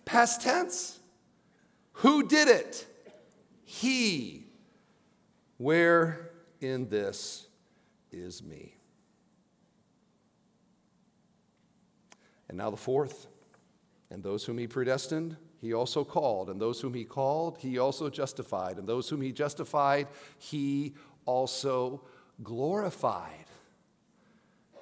Past 0.05 0.43
tense. 0.43 0.99
Who 1.93 2.27
did 2.27 2.49
it? 2.49 2.87
He. 3.65 4.47
Where 5.57 6.31
in 6.61 6.89
this 6.89 7.47
is 8.13 8.43
me? 8.43 8.75
And 12.49 12.57
now 12.57 12.71
the 12.71 12.77
fourth. 12.77 13.27
And 14.11 14.23
those 14.23 14.45
whom 14.45 14.59
he 14.59 14.67
predestined, 14.67 15.37
he 15.61 15.75
also 15.75 16.05
called. 16.05 16.49
And 16.49 16.61
those 16.61 16.81
whom 16.81 16.95
he 16.95 17.05
called, 17.05 17.59
he 17.59 17.79
also 17.79 18.09
justified. 18.09 18.79
And 18.79 18.89
those 18.89 19.09
whom 19.09 19.21
he 19.21 19.33
justified, 19.33 20.09
he 20.39 20.95
also 21.27 22.03
glorified. 22.43 23.47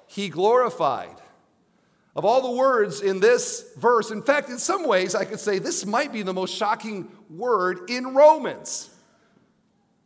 He 0.07 0.29
glorified. 0.29 1.17
Of 2.17 2.25
all 2.25 2.41
the 2.41 2.57
words 2.57 3.01
in 3.01 3.19
this 3.19 3.63
verse, 3.77 4.09
in 4.09 4.23
fact, 4.23 4.49
in 4.49 4.57
some 4.57 4.87
ways, 4.87 5.13
I 5.13 5.23
could 5.23 5.39
say 5.39 5.59
this 5.59 5.85
might 5.85 6.11
be 6.11 6.23
the 6.23 6.33
most 6.33 6.55
shocking 6.55 7.11
word 7.29 7.91
in 7.91 8.15
Romans. 8.15 8.89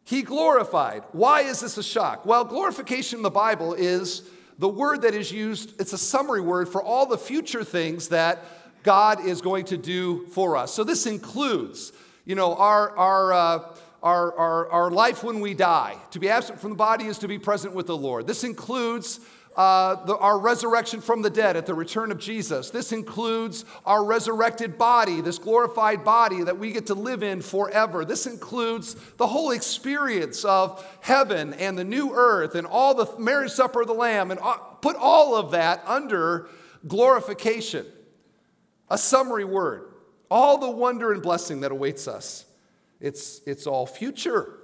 He 0.03 0.21
glorified. 0.21 1.03
Why 1.13 1.43
is 1.43 1.61
this 1.61 1.77
a 1.77 1.83
shock? 1.83 2.25
Well, 2.25 2.43
glorification 2.43 3.19
in 3.19 3.23
the 3.23 3.29
Bible 3.29 3.73
is 3.73 4.23
the 4.59 4.67
word 4.67 5.03
that 5.03 5.13
is 5.13 5.31
used, 5.31 5.79
it's 5.79 5.93
a 5.93 5.97
summary 5.97 6.41
word 6.41 6.67
for 6.67 6.83
all 6.83 7.05
the 7.05 7.17
future 7.17 7.63
things 7.63 8.09
that 8.09 8.43
God 8.83 9.25
is 9.25 9.39
going 9.39 9.63
to 9.65 9.77
do 9.77 10.25
for 10.27 10.57
us. 10.57 10.73
So 10.73 10.83
this 10.83 11.05
includes, 11.05 11.93
you 12.25 12.35
know, 12.35 12.55
our, 12.55 12.89
our, 12.97 13.33
uh, 13.33 13.59
our, 14.03 14.37
our, 14.37 14.69
our 14.69 14.91
life 14.91 15.23
when 15.23 15.39
we 15.39 15.53
die. 15.53 15.95
To 16.11 16.19
be 16.19 16.27
absent 16.27 16.59
from 16.59 16.71
the 16.71 16.75
body 16.75 17.05
is 17.05 17.19
to 17.19 17.29
be 17.29 17.39
present 17.39 17.73
with 17.73 17.87
the 17.87 17.95
Lord. 17.95 18.27
This 18.27 18.43
includes 18.43 19.21
uh, 19.55 20.05
the, 20.05 20.17
our 20.17 20.39
resurrection 20.39 21.01
from 21.01 21.21
the 21.21 21.29
dead 21.29 21.57
at 21.57 21.65
the 21.65 21.73
return 21.73 22.11
of 22.11 22.19
Jesus. 22.19 22.69
This 22.69 22.91
includes 22.91 23.65
our 23.85 24.03
resurrected 24.03 24.77
body, 24.77 25.19
this 25.19 25.37
glorified 25.37 26.05
body 26.05 26.43
that 26.43 26.57
we 26.57 26.71
get 26.71 26.87
to 26.87 26.93
live 26.93 27.21
in 27.21 27.41
forever. 27.41 28.05
This 28.05 28.27
includes 28.27 28.95
the 29.17 29.27
whole 29.27 29.51
experience 29.51 30.45
of 30.45 30.85
heaven 31.01 31.53
and 31.55 31.77
the 31.77 31.83
new 31.83 32.13
earth 32.13 32.55
and 32.55 32.65
all 32.65 32.93
the 32.93 33.19
marriage 33.19 33.51
supper 33.51 33.81
of 33.81 33.87
the 33.87 33.93
Lamb, 33.93 34.31
and 34.31 34.39
put 34.81 34.95
all 34.95 35.35
of 35.35 35.51
that 35.51 35.83
under 35.85 36.47
glorification. 36.87 37.85
A 38.89 38.97
summary 38.97 39.45
word. 39.45 39.89
All 40.29 40.57
the 40.57 40.71
wonder 40.71 41.11
and 41.11 41.21
blessing 41.21 41.61
that 41.61 41.71
awaits 41.71 42.07
us. 42.07 42.45
It's, 43.01 43.41
it's 43.45 43.67
all 43.67 43.85
future. 43.85 44.59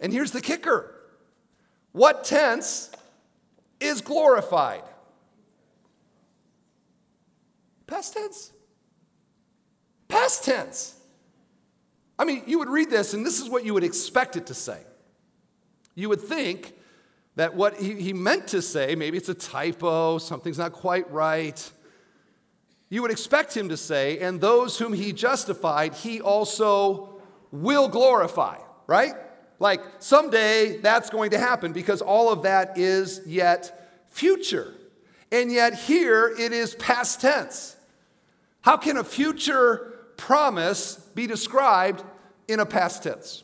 And 0.00 0.12
here's 0.12 0.32
the 0.32 0.42
kicker 0.42 0.90
what 1.92 2.24
tense 2.24 2.90
is 3.84 4.00
glorified. 4.00 4.82
Past 7.86 8.14
tense. 8.14 8.52
Past 10.08 10.44
tense. 10.44 10.98
I 12.18 12.24
mean, 12.24 12.44
you 12.46 12.58
would 12.58 12.68
read 12.68 12.90
this, 12.90 13.14
and 13.14 13.24
this 13.26 13.40
is 13.40 13.48
what 13.48 13.64
you 13.64 13.74
would 13.74 13.84
expect 13.84 14.36
it 14.36 14.46
to 14.46 14.54
say. 14.54 14.80
You 15.94 16.08
would 16.08 16.20
think 16.20 16.74
that 17.36 17.54
what 17.54 17.76
he, 17.76 17.94
he 17.94 18.12
meant 18.12 18.48
to 18.48 18.62
say, 18.62 18.94
maybe 18.94 19.16
it's 19.16 19.28
a 19.28 19.34
typo, 19.34 20.18
something's 20.18 20.58
not 20.58 20.72
quite 20.72 21.10
right. 21.10 21.70
You 22.88 23.02
would 23.02 23.10
expect 23.10 23.56
him 23.56 23.68
to 23.70 23.76
say, 23.76 24.18
and 24.20 24.40
those 24.40 24.78
whom 24.78 24.92
he 24.92 25.12
justified, 25.12 25.94
he 25.94 26.20
also 26.20 27.20
will 27.50 27.88
glorify, 27.88 28.58
right? 28.86 29.14
Like 29.58 29.82
someday 29.98 30.78
that's 30.78 31.10
going 31.10 31.30
to 31.30 31.38
happen 31.38 31.72
because 31.72 32.00
all 32.00 32.30
of 32.30 32.42
that 32.42 32.76
is 32.76 33.20
yet 33.26 34.06
future. 34.08 34.74
And 35.30 35.50
yet 35.50 35.74
here 35.74 36.34
it 36.38 36.52
is 36.52 36.74
past 36.76 37.20
tense. 37.20 37.76
How 38.62 38.76
can 38.76 38.96
a 38.96 39.04
future 39.04 39.94
promise 40.16 40.96
be 41.14 41.26
described 41.26 42.02
in 42.48 42.60
a 42.60 42.66
past 42.66 43.02
tense? 43.02 43.42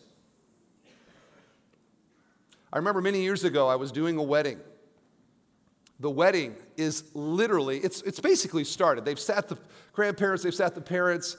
I 2.72 2.78
remember 2.78 3.00
many 3.00 3.22
years 3.22 3.44
ago 3.44 3.68
I 3.68 3.76
was 3.76 3.90
doing 3.90 4.16
a 4.16 4.22
wedding. 4.22 4.60
The 5.98 6.10
wedding 6.10 6.54
is 6.76 7.04
literally, 7.14 7.78
it's, 7.78 8.00
it's 8.02 8.20
basically 8.20 8.64
started. 8.64 9.04
They've 9.04 9.20
sat 9.20 9.48
the 9.48 9.58
grandparents, 9.92 10.44
they've 10.44 10.54
sat 10.54 10.74
the 10.74 10.80
parents. 10.80 11.36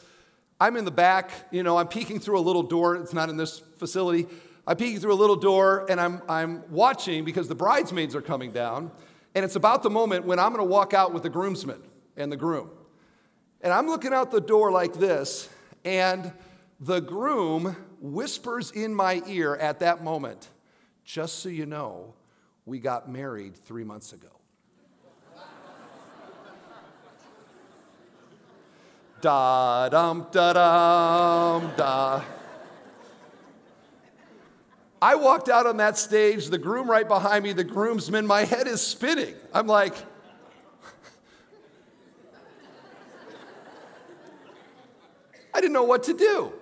I'm 0.60 0.76
in 0.78 0.86
the 0.86 0.92
back, 0.92 1.32
you 1.50 1.64
know, 1.64 1.78
I'm 1.78 1.88
peeking 1.88 2.20
through 2.20 2.38
a 2.38 2.42
little 2.42 2.62
door. 2.62 2.96
It's 2.96 3.14
not 3.14 3.30
in 3.30 3.38
this 3.38 3.60
facility. 3.78 4.28
I 4.68 4.74
peek 4.74 5.00
through 5.00 5.14
a 5.14 5.16
little 5.16 5.36
door 5.36 5.86
and 5.90 6.00
I'm, 6.00 6.22
I'm 6.30 6.64
watching 6.70 7.26
because 7.26 7.48
the 7.48 7.56
bridesmaids 7.56 8.16
are 8.16 8.22
coming 8.22 8.52
down. 8.52 8.92
And 9.34 9.46
it's 9.46 9.56
about 9.56 9.82
the 9.84 9.90
moment 9.90 10.26
when 10.26 10.40
I'm 10.40 10.54
going 10.54 10.66
to 10.66 10.72
walk 10.72 10.94
out 10.94 11.14
with 11.14 11.24
the 11.24 11.30
groomsmen. 11.30 11.82
and 12.18 12.32
the 12.32 12.38
groom. 12.38 12.70
And 13.62 13.74
I'm 13.74 13.88
looking 13.88 14.14
out 14.14 14.32
the 14.32 14.42
door 14.42 14.72
like 14.72 14.94
this, 14.94 15.50
and 15.86 16.32
the 16.80 17.00
groom 17.00 17.76
whispers 18.00 18.72
in 18.72 18.96
my 18.96 19.22
ear 19.28 19.56
at 19.56 19.80
that 19.80 20.04
moment, 20.04 20.50
just 21.04 21.40
so 21.40 21.50
you 21.50 21.66
know, 21.66 22.14
we 22.66 22.80
got 22.80 23.10
married 23.10 23.56
three 23.56 23.84
months 23.84 24.14
ago. 24.14 24.30
da 29.22 29.90
dum 29.90 30.28
da 30.32 30.54
dum 30.54 31.72
da. 31.78 32.24
I 35.02 35.16
walked 35.16 35.50
out 35.50 35.66
on 35.66 35.78
that 35.78 35.98
stage, 35.98 36.48
the 36.48 36.60
groom 36.60 36.90
right 36.90 37.08
behind 37.08 37.44
me, 37.44 37.54
the 37.54 37.64
groomsman, 37.64 38.28
my 38.28 38.44
head 38.46 38.68
is 38.68 38.82
spinning. 38.82 39.34
I'm 39.52 39.66
like, 39.66 39.96
I 45.54 45.60
didn't 45.60 45.74
know 45.74 45.84
what 45.84 46.04
to 46.04 46.14
do. 46.14 46.54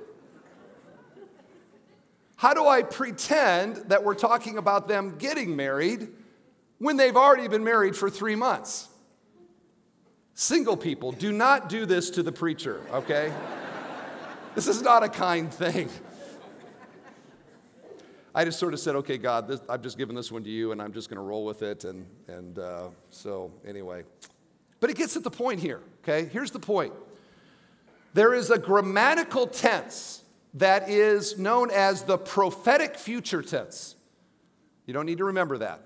How 2.38 2.54
do 2.54 2.66
I 2.66 2.84
pretend 2.84 3.76
that 3.90 4.06
we're 4.06 4.16
talking 4.16 4.58
about 4.58 4.88
them 4.88 5.18
getting 5.18 5.58
married 5.58 6.08
when 6.78 6.96
they've 6.96 7.18
already 7.18 7.50
been 7.50 7.66
married 7.66 7.98
for 7.98 8.10
three 8.10 8.38
months? 8.38 8.88
Single 10.34 10.78
people, 10.78 11.12
do 11.12 11.34
not 11.34 11.68
do 11.68 11.86
this 11.86 12.10
to 12.12 12.24
the 12.24 12.32
preacher, 12.32 12.82
okay? 12.94 13.34
this 14.56 14.68
is 14.68 14.82
not 14.82 15.04
a 15.04 15.10
kind 15.10 15.54
thing. 15.54 15.90
I 18.34 18.46
just 18.46 18.60
sort 18.60 18.74
of 18.74 18.80
said, 18.80 18.96
okay, 18.98 19.18
God, 19.18 19.48
this, 19.48 19.62
I've 19.68 19.82
just 19.82 19.98
given 19.98 20.16
this 20.16 20.32
one 20.32 20.44
to 20.44 20.50
you 20.50 20.72
and 20.72 20.82
I'm 20.82 20.94
just 20.94 21.10
going 21.10 21.18
to 21.18 21.24
roll 21.24 21.46
with 21.46 21.64
it. 21.64 21.84
And, 21.84 22.06
and 22.28 22.60
uh, 22.60 22.90
so, 23.10 23.52
anyway. 23.66 24.04
But 24.80 24.90
it 24.90 24.96
gets 24.96 25.18
at 25.18 25.24
the 25.24 25.32
point 25.32 25.60
here, 25.60 25.82
okay? 26.04 26.30
Here's 26.32 26.52
the 26.52 26.60
point 26.60 26.94
there 28.14 28.34
is 28.34 28.50
a 28.50 28.58
grammatical 28.58 29.48
tense 29.48 30.24
that 30.56 30.90
is 30.90 31.38
known 31.38 31.70
as 31.72 32.04
the 32.04 32.18
prophetic 32.18 32.96
future 32.96 33.42
tense. 33.42 33.96
You 34.86 34.94
don't 34.94 35.06
need 35.06 35.20
to 35.20 35.26
remember 35.26 35.60
that. 35.60 35.82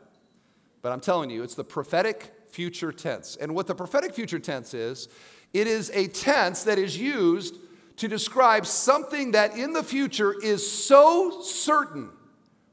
But 0.82 0.92
I'm 0.92 1.02
telling 1.02 1.30
you, 1.30 1.44
it's 1.44 1.56
the 1.56 1.64
prophetic 1.64 2.34
future 2.50 2.92
tense. 2.92 3.36
And 3.36 3.56
what 3.56 3.68
the 3.68 3.76
prophetic 3.76 4.14
future 4.14 4.40
tense 4.40 4.74
is, 4.74 5.10
it 5.54 5.68
is 5.68 5.90
a 5.94 6.08
tense 6.08 6.64
that 6.64 6.78
is 6.78 6.98
used 6.98 7.58
to 7.98 8.08
describe 8.08 8.66
something 8.66 9.32
that 9.32 9.58
in 9.58 9.74
the 9.74 9.84
future 9.84 10.34
is 10.42 10.70
so 10.70 11.42
certain 11.42 12.10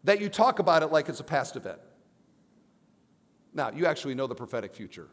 that 0.04 0.20
you 0.20 0.28
talk 0.28 0.58
about 0.58 0.82
it 0.82 0.88
like 0.88 1.08
it's 1.08 1.20
a 1.20 1.24
past 1.24 1.56
event. 1.56 1.78
Now, 3.52 3.70
you 3.70 3.86
actually 3.86 4.14
know 4.14 4.26
the 4.26 4.34
prophetic 4.34 4.74
future. 4.74 5.08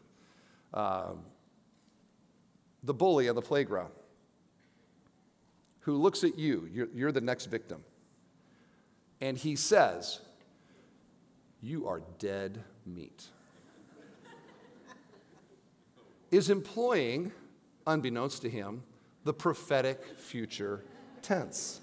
Um, 0.72 1.20
the 2.82 2.94
bully 2.94 3.28
on 3.28 3.34
the 3.34 3.42
playground 3.42 3.90
who 5.80 5.96
looks 5.96 6.22
at 6.22 6.38
you, 6.38 6.68
you're, 6.70 6.88
you're 6.94 7.12
the 7.12 7.20
next 7.20 7.46
victim, 7.46 7.82
and 9.22 9.38
he 9.38 9.56
says, 9.56 10.20
You 11.62 11.88
are 11.88 12.02
dead 12.18 12.62
meat, 12.84 13.24
is 16.30 16.50
employing, 16.50 17.32
unbeknownst 17.86 18.42
to 18.42 18.50
him, 18.50 18.82
the 19.24 19.32
prophetic 19.32 20.04
future 20.18 20.84
tense. 21.22 21.80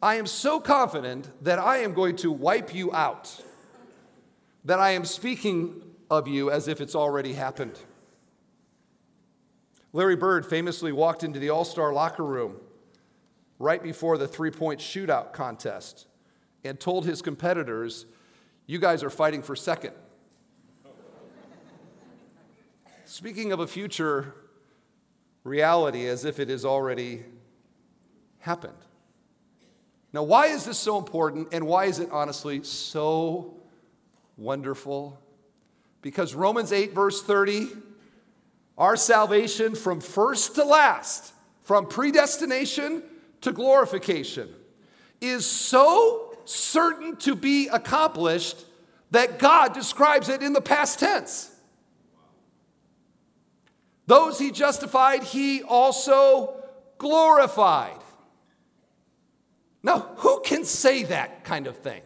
I 0.00 0.14
am 0.14 0.26
so 0.26 0.60
confident 0.60 1.30
that 1.42 1.58
I 1.58 1.78
am 1.78 1.92
going 1.92 2.16
to 2.16 2.30
wipe 2.30 2.74
you 2.74 2.92
out, 2.92 3.42
that 4.64 4.78
I 4.78 4.90
am 4.90 5.04
speaking 5.04 5.82
of 6.08 6.28
you 6.28 6.50
as 6.50 6.68
if 6.68 6.80
it's 6.80 6.94
already 6.94 7.32
happened. 7.32 7.78
Larry 9.92 10.16
Bird 10.16 10.46
famously 10.46 10.92
walked 10.92 11.24
into 11.24 11.40
the 11.40 11.50
All 11.50 11.64
Star 11.64 11.92
locker 11.92 12.24
room 12.24 12.56
right 13.58 13.82
before 13.82 14.18
the 14.18 14.28
three 14.28 14.52
point 14.52 14.78
shootout 14.78 15.32
contest 15.32 16.06
and 16.62 16.78
told 16.78 17.04
his 17.04 17.20
competitors, 17.20 18.06
You 18.66 18.78
guys 18.78 19.02
are 19.02 19.10
fighting 19.10 19.42
for 19.42 19.56
second. 19.56 19.94
Speaking 23.04 23.52
of 23.52 23.58
a 23.58 23.66
future 23.66 24.34
reality 25.42 26.06
as 26.06 26.24
if 26.24 26.38
it 26.38 26.50
has 26.50 26.64
already 26.64 27.24
happened. 28.40 28.74
Now, 30.12 30.22
why 30.22 30.46
is 30.46 30.64
this 30.64 30.78
so 30.78 30.98
important 30.98 31.48
and 31.52 31.66
why 31.66 31.84
is 31.84 31.98
it 31.98 32.08
honestly 32.10 32.62
so 32.64 33.54
wonderful? 34.36 35.18
Because 36.00 36.34
Romans 36.34 36.72
8, 36.72 36.94
verse 36.94 37.22
30, 37.22 37.68
our 38.78 38.96
salvation 38.96 39.74
from 39.74 40.00
first 40.00 40.54
to 40.54 40.64
last, 40.64 41.32
from 41.62 41.86
predestination 41.86 43.02
to 43.42 43.52
glorification, 43.52 44.48
is 45.20 45.44
so 45.44 46.38
certain 46.44 47.16
to 47.16 47.34
be 47.34 47.68
accomplished 47.68 48.64
that 49.10 49.38
God 49.38 49.74
describes 49.74 50.28
it 50.28 50.42
in 50.42 50.52
the 50.52 50.60
past 50.60 51.00
tense. 51.00 51.54
Those 54.06 54.38
he 54.38 54.52
justified, 54.52 55.22
he 55.22 55.62
also 55.62 56.54
glorified. 56.96 57.98
Now, 59.82 60.10
who 60.16 60.40
can 60.44 60.64
say 60.64 61.04
that 61.04 61.44
kind 61.44 61.66
of 61.66 61.76
thing? 61.78 62.02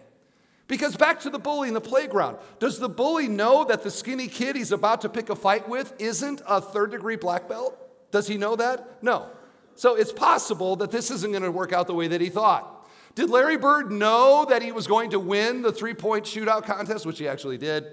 Because 0.69 0.97
back 0.97 1.21
to 1.21 1.31
the 1.31 1.39
bully 1.39 1.69
in 1.69 1.75
the 1.75 1.81
playground, 1.81 2.39
does 2.59 2.79
the 2.79 2.89
bully 2.89 3.29
know 3.29 3.65
that 3.65 3.83
the 3.83 3.91
skinny 3.91 4.29
kid 4.29 4.57
he's 4.57 4.73
about 4.73 5.03
to 5.03 5.09
pick 5.09 5.29
a 5.29 5.37
fight 5.37 5.69
with 5.69 5.93
isn't 5.99 6.41
a 6.47 6.61
third 6.61 6.93
degree 6.93 7.17
black 7.17 7.49
belt? 7.49 7.79
Does 8.11 8.27
he 8.27 8.39
know 8.39 8.57
that? 8.57 9.03
No. 9.03 9.29
So 9.75 9.97
it's 9.97 10.13
possible 10.13 10.77
that 10.77 10.91
this 10.91 11.11
isn't 11.11 11.31
going 11.31 11.43
to 11.43 11.51
work 11.51 11.73
out 11.73 11.87
the 11.87 11.95
way 11.95 12.09
that 12.09 12.21
he 12.21 12.29
thought. 12.29 12.89
Did 13.15 13.29
Larry 13.29 13.59
Bird 13.59 13.91
know 13.91 14.47
that 14.49 14.63
he 14.63 14.73
was 14.73 14.87
going 14.87 15.11
to 15.11 15.19
win 15.19 15.63
the 15.63 15.73
three 15.73 15.95
point 15.95 16.25
shootout 16.25 16.65
contest, 16.65 17.05
which 17.05 17.19
he 17.19 17.29
actually 17.29 17.59
did? 17.59 17.85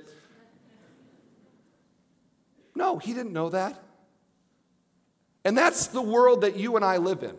No, 2.76 2.98
he 2.98 3.14
didn't 3.14 3.34
know 3.34 3.50
that. 3.50 3.82
And 5.44 5.58
that's 5.58 5.88
the 5.88 6.02
world 6.02 6.42
that 6.42 6.56
you 6.56 6.76
and 6.76 6.86
I 6.86 6.98
live 6.98 7.24
in. 7.24 7.36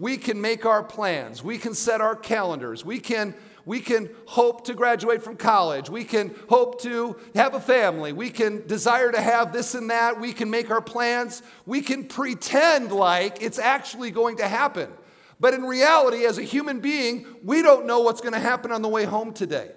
We 0.00 0.16
can 0.16 0.40
make 0.40 0.66
our 0.66 0.82
plans, 0.82 1.44
we 1.44 1.58
can 1.58 1.74
set 1.74 2.00
our 2.00 2.16
calendars, 2.16 2.84
we 2.84 2.98
can 2.98 3.34
we 3.66 3.80
can 3.80 4.10
hope 4.26 4.64
to 4.64 4.74
graduate 4.74 5.22
from 5.22 5.36
college. 5.36 5.90
We 5.90 6.02
can 6.02 6.34
hope 6.48 6.80
to 6.82 7.16
have 7.34 7.54
a 7.54 7.60
family. 7.60 8.12
We 8.12 8.30
can 8.30 8.66
desire 8.66 9.12
to 9.12 9.20
have 9.20 9.52
this 9.52 9.74
and 9.74 9.90
that. 9.90 10.18
We 10.18 10.32
can 10.32 10.50
make 10.50 10.70
our 10.70 10.80
plans. 10.80 11.42
We 11.66 11.82
can 11.82 12.04
pretend 12.04 12.90
like 12.90 13.42
it's 13.42 13.58
actually 13.58 14.10
going 14.10 14.38
to 14.38 14.48
happen. 14.48 14.90
But 15.38 15.54
in 15.54 15.62
reality, 15.62 16.24
as 16.24 16.38
a 16.38 16.42
human 16.42 16.80
being, 16.80 17.26
we 17.44 17.62
don't 17.62 17.86
know 17.86 18.00
what's 18.00 18.20
going 18.20 18.34
to 18.34 18.40
happen 18.40 18.72
on 18.72 18.82
the 18.82 18.88
way 18.88 19.04
home 19.04 19.32
today. 19.32 19.70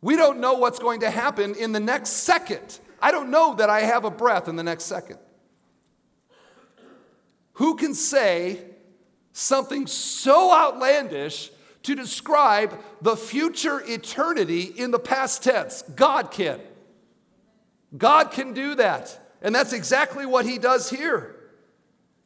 We 0.00 0.16
don't 0.16 0.40
know 0.40 0.54
what's 0.54 0.78
going 0.78 1.00
to 1.00 1.10
happen 1.10 1.54
in 1.54 1.72
the 1.72 1.80
next 1.80 2.10
second. 2.10 2.78
I 3.02 3.10
don't 3.10 3.30
know 3.30 3.54
that 3.56 3.68
I 3.68 3.80
have 3.80 4.04
a 4.04 4.10
breath 4.10 4.48
in 4.48 4.56
the 4.56 4.62
next 4.62 4.84
second. 4.84 5.18
Who 7.60 7.76
can 7.76 7.92
say 7.92 8.58
something 9.34 9.86
so 9.86 10.50
outlandish 10.50 11.50
to 11.82 11.94
describe 11.94 12.78
the 13.02 13.14
future 13.16 13.82
eternity 13.86 14.62
in 14.62 14.90
the 14.90 14.98
past 14.98 15.42
tense. 15.42 15.82
God 15.94 16.30
can. 16.30 16.58
God 17.98 18.30
can 18.30 18.54
do 18.54 18.76
that. 18.76 19.36
And 19.42 19.54
that's 19.54 19.74
exactly 19.74 20.24
what 20.24 20.46
he 20.46 20.56
does 20.56 20.88
here. 20.88 21.36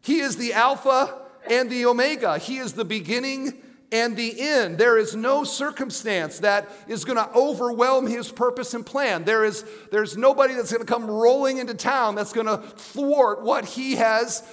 He 0.02 0.20
is 0.20 0.36
the 0.36 0.52
Alpha 0.52 1.22
and 1.50 1.68
the 1.68 1.86
Omega, 1.86 2.38
He 2.38 2.58
is 2.58 2.74
the 2.74 2.84
beginning 2.84 3.54
and 3.90 4.16
the 4.16 4.40
end. 4.40 4.78
There 4.78 4.98
is 4.98 5.16
no 5.16 5.42
circumstance 5.42 6.38
that 6.38 6.68
is 6.86 7.04
going 7.04 7.18
to 7.18 7.28
overwhelm 7.34 8.06
his 8.06 8.30
purpose 8.30 8.72
and 8.72 8.86
plan. 8.86 9.24
There 9.24 9.44
is, 9.44 9.64
there's 9.90 10.16
nobody 10.16 10.54
that's 10.54 10.70
going 10.70 10.86
to 10.86 10.92
come 10.92 11.10
rolling 11.10 11.58
into 11.58 11.74
town 11.74 12.14
that's 12.14 12.32
going 12.32 12.46
to 12.46 12.58
thwart 12.58 13.42
what 13.42 13.64
he 13.64 13.96
has 13.96 14.44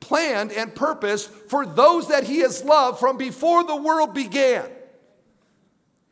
planned 0.00 0.52
and 0.52 0.74
purposed 0.74 1.30
for 1.48 1.66
those 1.66 2.08
that 2.08 2.24
He 2.24 2.38
has 2.40 2.64
loved 2.64 3.00
from 3.00 3.16
before 3.16 3.64
the 3.64 3.76
world 3.76 4.14
began. 4.14 4.68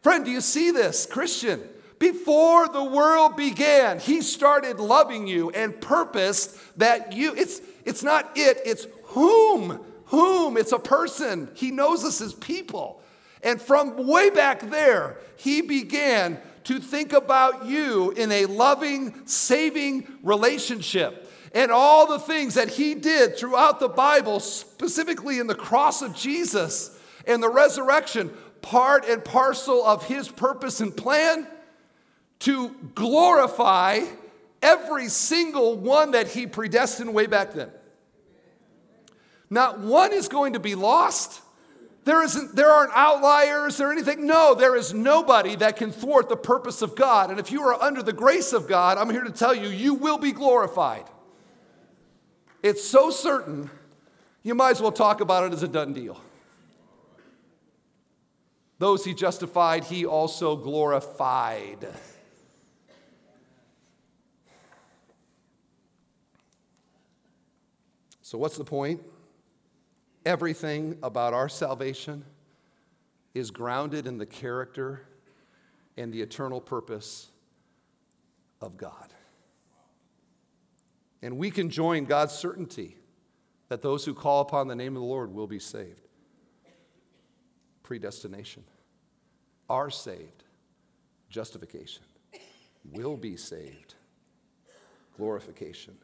Friend, 0.02 0.24
do 0.24 0.30
you 0.30 0.40
see 0.40 0.70
this, 0.70 1.06
Christian? 1.06 1.62
Before 1.98 2.68
the 2.68 2.84
world 2.84 3.36
began, 3.36 3.98
He 3.98 4.20
started 4.20 4.78
loving 4.80 5.26
you 5.26 5.50
and 5.50 5.80
purposed 5.80 6.58
that 6.78 7.12
you, 7.12 7.34
it's, 7.34 7.60
it's 7.84 8.02
not 8.02 8.32
it, 8.36 8.60
it's 8.64 8.86
whom. 9.04 9.80
Whom? 10.06 10.56
It's 10.56 10.72
a 10.72 10.78
person. 10.78 11.50
He 11.54 11.70
knows 11.70 12.04
us 12.04 12.20
as 12.20 12.34
people. 12.34 13.00
And 13.42 13.60
from 13.60 14.06
way 14.06 14.30
back 14.30 14.60
there, 14.70 15.18
He 15.36 15.62
began 15.62 16.38
to 16.64 16.80
think 16.80 17.12
about 17.12 17.66
you 17.66 18.10
in 18.12 18.32
a 18.32 18.46
loving, 18.46 19.26
saving 19.26 20.06
relationship 20.22 21.30
and 21.54 21.70
all 21.70 22.08
the 22.08 22.18
things 22.18 22.54
that 22.54 22.68
he 22.68 22.94
did 22.94 23.38
throughout 23.38 23.78
the 23.78 23.88
Bible, 23.88 24.40
specifically 24.40 25.38
in 25.38 25.46
the 25.46 25.54
cross 25.54 26.02
of 26.02 26.14
Jesus 26.14 26.98
and 27.26 27.40
the 27.40 27.48
resurrection, 27.48 28.30
part 28.60 29.06
and 29.06 29.24
parcel 29.24 29.84
of 29.84 30.04
his 30.06 30.28
purpose 30.28 30.80
and 30.80 30.94
plan 30.94 31.46
to 32.40 32.70
glorify 32.94 34.00
every 34.60 35.08
single 35.08 35.76
one 35.76 36.10
that 36.10 36.26
he 36.26 36.46
predestined 36.46 37.14
way 37.14 37.26
back 37.26 37.52
then. 37.52 37.70
Not 39.48 39.78
one 39.78 40.12
is 40.12 40.26
going 40.26 40.54
to 40.54 40.60
be 40.60 40.74
lost. 40.74 41.40
There, 42.04 42.22
isn't, 42.22 42.56
there 42.56 42.68
aren't 42.68 42.92
outliers 42.94 43.80
or 43.80 43.92
anything. 43.92 44.26
No, 44.26 44.54
there 44.54 44.74
is 44.74 44.92
nobody 44.92 45.54
that 45.56 45.76
can 45.76 45.92
thwart 45.92 46.28
the 46.28 46.36
purpose 46.36 46.82
of 46.82 46.96
God. 46.96 47.30
And 47.30 47.38
if 47.38 47.52
you 47.52 47.62
are 47.62 47.80
under 47.80 48.02
the 48.02 48.12
grace 48.12 48.52
of 48.52 48.66
God, 48.66 48.98
I'm 48.98 49.10
here 49.10 49.22
to 49.22 49.30
tell 49.30 49.54
you, 49.54 49.68
you 49.68 49.94
will 49.94 50.18
be 50.18 50.32
glorified. 50.32 51.04
It's 52.64 52.82
so 52.82 53.10
certain, 53.10 53.68
you 54.42 54.54
might 54.54 54.70
as 54.70 54.80
well 54.80 54.90
talk 54.90 55.20
about 55.20 55.44
it 55.44 55.52
as 55.52 55.62
a 55.62 55.68
done 55.68 55.92
deal. 55.92 56.18
Those 58.78 59.04
he 59.04 59.12
justified, 59.12 59.84
he 59.84 60.06
also 60.06 60.56
glorified. 60.56 61.86
So, 68.22 68.38
what's 68.38 68.56
the 68.56 68.64
point? 68.64 69.02
Everything 70.24 70.96
about 71.02 71.34
our 71.34 71.50
salvation 71.50 72.24
is 73.34 73.50
grounded 73.50 74.06
in 74.06 74.16
the 74.16 74.24
character 74.24 75.02
and 75.98 76.10
the 76.10 76.22
eternal 76.22 76.62
purpose 76.62 77.28
of 78.62 78.78
God. 78.78 79.13
And 81.24 81.38
we 81.38 81.50
can 81.50 81.70
join 81.70 82.04
God's 82.04 82.34
certainty 82.34 82.98
that 83.70 83.80
those 83.80 84.04
who 84.04 84.12
call 84.12 84.42
upon 84.42 84.68
the 84.68 84.76
name 84.76 84.94
of 84.94 85.00
the 85.00 85.08
Lord 85.08 85.32
will 85.32 85.46
be 85.46 85.58
saved. 85.58 86.06
Predestination. 87.82 88.62
Are 89.70 89.88
saved. 89.88 90.44
Justification. 91.30 92.02
Will 92.92 93.16
be 93.16 93.38
saved. 93.38 93.94
Glorification. 95.16 95.94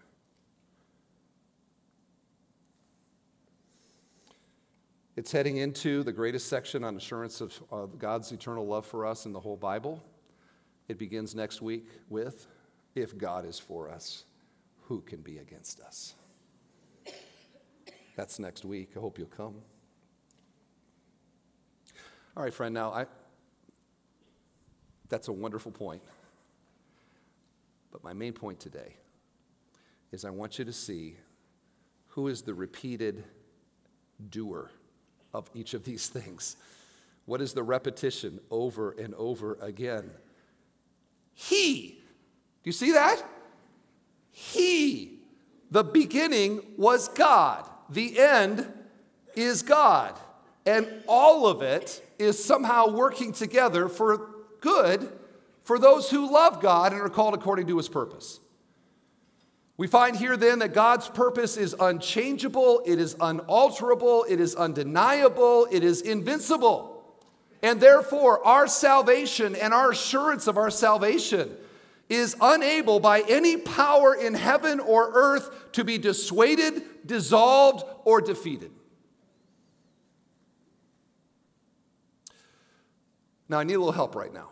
It's 5.17 5.33
heading 5.33 5.59
into 5.59 6.03
the 6.03 6.13
greatest 6.13 6.49
section 6.49 6.83
on 6.83 6.97
assurance 6.97 7.43
of, 7.43 7.63
of 7.71 7.99
God's 7.99 8.33
eternal 8.33 8.67
love 8.67 8.87
for 8.87 9.05
us 9.05 9.27
in 9.27 9.35
the 9.35 9.41
whole 9.41 9.59
Bible. 9.59 10.03
It 10.89 10.97
begins 10.97 11.35
next 11.35 11.61
week 11.61 11.91
with 12.09 12.47
If 12.95 13.19
God 13.19 13.45
is 13.45 13.59
for 13.59 13.91
us, 13.91 14.25
who 14.91 15.01
can 15.03 15.21
be 15.21 15.39
against 15.39 15.79
us? 15.79 16.17
That's 18.17 18.41
next 18.41 18.65
week. 18.65 18.91
I 18.97 18.99
hope 18.99 19.19
you'll 19.19 19.29
come. 19.29 19.55
All 22.37 22.43
right, 22.43 22.53
friend, 22.53 22.75
now 22.75 22.93
I 22.93 23.07
that's 25.09 25.29
a 25.29 25.33
wonderful 25.33 25.71
point. 25.71 26.03
But 27.93 28.03
my 28.03 28.13
main 28.13 28.33
point 28.33 28.59
today 28.59 28.97
is 30.11 30.25
I 30.25 30.31
want 30.31 30.59
you 30.59 30.65
to 30.65 30.73
see 30.73 31.17
who 32.09 32.27
is 32.27 32.43
the 32.43 32.53
repeated 32.53 33.23
doer 34.29 34.73
of 35.33 35.49
each 35.55 35.73
of 35.73 35.85
these 35.85 36.09
things. 36.19 36.57
What 37.27 37.41
is 37.41 37.53
the 37.53 37.63
repetition 37.63 38.41
over 38.51 38.91
and 38.91 39.15
over 39.15 39.57
again? 39.63 40.11
He. 41.33 42.01
Do 42.65 42.69
you 42.69 42.73
see 42.73 42.91
that? 42.91 43.23
He. 44.33 45.19
The 45.71 45.85
beginning 45.85 46.63
was 46.77 47.09
God, 47.09 47.69
the 47.89 48.19
end 48.19 48.67
is 49.37 49.63
God. 49.63 50.19
And 50.67 50.87
all 51.07 51.47
of 51.47 51.63
it 51.63 52.03
is 52.19 52.43
somehow 52.43 52.91
working 52.91 53.33
together 53.33 53.89
for 53.89 54.29
good 54.61 55.11
for 55.65 55.79
those 55.79 56.11
who 56.11 56.31
love 56.31 56.61
God 56.61 56.93
and 56.93 57.01
are 57.01 57.09
called 57.09 57.35
according 57.35 57.67
to 57.69 57.77
his 57.77 57.89
purpose. 57.89 58.41
We 59.77 59.87
find 59.87 60.15
here 60.15 60.37
then 60.37 60.59
that 60.59 60.75
God's 60.75 61.09
purpose 61.09 61.57
is 61.57 61.75
unchangeable, 61.81 62.83
it 62.85 62.99
is 62.99 63.17
unalterable, 63.19 64.27
it 64.29 64.39
is 64.39 64.55
undeniable, 64.55 65.67
it 65.71 65.83
is 65.83 66.03
invincible. 66.03 67.03
And 67.63 67.81
therefore, 67.81 68.47
our 68.47 68.67
salvation 68.67 69.57
and 69.57 69.73
our 69.73 69.93
assurance 69.93 70.47
of 70.47 70.59
our 70.59 70.71
salvation 70.71 71.57
is 72.11 72.37
unable 72.41 72.99
by 72.99 73.21
any 73.29 73.57
power 73.57 74.15
in 74.15 74.35
heaven 74.35 74.81
or 74.81 75.13
earth 75.15 75.73
to 75.73 75.85
be 75.85 75.97
dissuaded, 75.97 77.07
dissolved, 77.07 77.85
or 78.05 78.21
defeated. 78.21 78.73
Now, 83.49 83.61
I 83.61 83.65
need 83.65 83.75
a 83.75 83.79
little 83.79 83.93
help 83.93 84.15
right 84.15 84.33
now. 84.33 84.51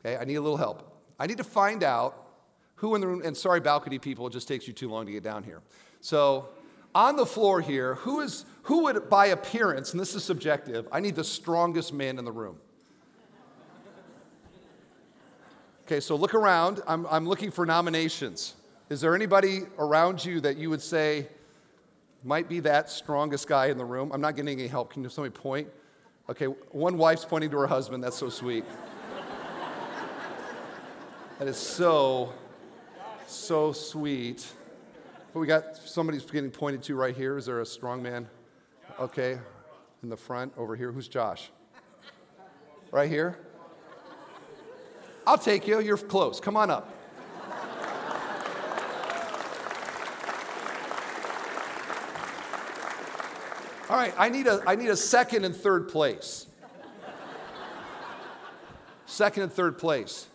Okay, 0.00 0.16
I 0.16 0.24
need 0.24 0.36
a 0.36 0.40
little 0.40 0.56
help. 0.56 1.02
I 1.18 1.26
need 1.26 1.38
to 1.38 1.44
find 1.44 1.82
out 1.82 2.28
who 2.76 2.94
in 2.94 3.00
the 3.00 3.06
room, 3.06 3.22
and 3.24 3.36
sorry, 3.36 3.60
balcony 3.60 3.98
people, 3.98 4.26
it 4.26 4.32
just 4.32 4.48
takes 4.48 4.66
you 4.66 4.72
too 4.72 4.88
long 4.88 5.06
to 5.06 5.12
get 5.12 5.22
down 5.22 5.42
here. 5.42 5.60
So, 6.00 6.48
on 6.94 7.16
the 7.16 7.26
floor 7.26 7.60
here, 7.60 7.96
who 7.96 8.20
is 8.20 8.44
who 8.62 8.84
would 8.84 9.10
by 9.10 9.26
appearance, 9.26 9.92
and 9.92 10.00
this 10.00 10.14
is 10.14 10.24
subjective, 10.24 10.88
I 10.90 11.00
need 11.00 11.16
the 11.16 11.24
strongest 11.24 11.92
man 11.92 12.18
in 12.18 12.24
the 12.24 12.32
room. 12.32 12.58
Okay, 15.90 15.98
so 15.98 16.14
look 16.14 16.34
around. 16.34 16.80
I'm, 16.86 17.04
I'm 17.10 17.26
looking 17.26 17.50
for 17.50 17.66
nominations. 17.66 18.54
Is 18.90 19.00
there 19.00 19.12
anybody 19.12 19.62
around 19.76 20.24
you 20.24 20.40
that 20.42 20.56
you 20.56 20.70
would 20.70 20.80
say 20.80 21.26
might 22.22 22.48
be 22.48 22.60
that 22.60 22.88
strongest 22.88 23.48
guy 23.48 23.66
in 23.66 23.76
the 23.76 23.84
room? 23.84 24.12
I'm 24.12 24.20
not 24.20 24.36
getting 24.36 24.56
any 24.56 24.68
help. 24.68 24.92
Can 24.92 25.10
somebody 25.10 25.34
point? 25.34 25.66
Okay, 26.28 26.44
one 26.44 26.96
wife's 26.96 27.24
pointing 27.24 27.50
to 27.50 27.56
her 27.56 27.66
husband. 27.66 28.04
That's 28.04 28.16
so 28.16 28.28
sweet. 28.28 28.64
that 31.40 31.48
is 31.48 31.56
so 31.56 32.34
so 33.26 33.72
sweet. 33.72 34.46
But 35.34 35.40
we 35.40 35.48
got 35.48 35.76
somebody's 35.76 36.22
getting 36.22 36.52
pointed 36.52 36.84
to 36.84 36.94
right 36.94 37.16
here. 37.16 37.36
Is 37.36 37.46
there 37.46 37.62
a 37.62 37.66
strong 37.66 38.00
man? 38.00 38.28
Okay, 39.00 39.40
in 40.04 40.08
the 40.08 40.16
front 40.16 40.52
over 40.56 40.76
here. 40.76 40.92
Who's 40.92 41.08
Josh? 41.08 41.50
Right 42.92 43.10
here? 43.10 43.38
I'll 45.30 45.38
take 45.38 45.68
you. 45.68 45.78
You're 45.78 45.96
close. 45.96 46.40
Come 46.40 46.56
on 46.56 46.70
up. 46.72 46.92
All 53.88 53.96
right, 53.96 54.12
I 54.18 54.28
need 54.28 54.48
a, 54.48 54.60
I 54.66 54.74
need 54.74 54.88
a 54.88 54.96
second 54.96 55.44
and 55.44 55.54
third 55.54 55.88
place. 55.88 56.48
Second 59.06 59.44
and 59.44 59.52
third 59.52 59.78
place. 59.78 60.26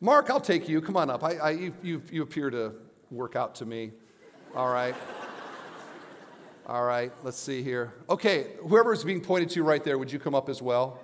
Mark, 0.00 0.28
I'll 0.28 0.40
take 0.40 0.68
you. 0.68 0.80
Come 0.80 0.96
on 0.96 1.08
up. 1.08 1.22
I, 1.22 1.34
I, 1.34 1.50
you, 1.50 1.72
you, 1.80 2.02
you 2.10 2.22
appear 2.24 2.50
to 2.50 2.72
work 3.12 3.36
out 3.36 3.54
to 3.56 3.64
me. 3.64 3.92
All 4.56 4.72
right. 4.72 4.96
All 6.66 6.84
right, 6.84 7.12
let's 7.22 7.38
see 7.38 7.62
here. 7.62 7.94
Okay, 8.08 8.54
whoever's 8.66 9.04
being 9.04 9.20
pointed 9.20 9.50
to 9.50 9.62
right 9.62 9.84
there, 9.84 9.98
would 9.98 10.10
you 10.10 10.18
come 10.18 10.34
up 10.34 10.48
as 10.48 10.60
well? 10.60 10.98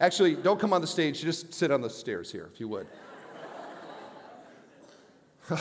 Actually, 0.00 0.34
don't 0.34 0.58
come 0.58 0.72
on 0.72 0.80
the 0.80 0.86
stage, 0.86 1.20
just 1.20 1.52
sit 1.52 1.70
on 1.70 1.82
the 1.82 1.90
stairs 1.90 2.32
here, 2.32 2.48
if 2.52 2.58
you 2.58 2.68
would. 2.68 2.86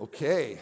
okay. 0.00 0.60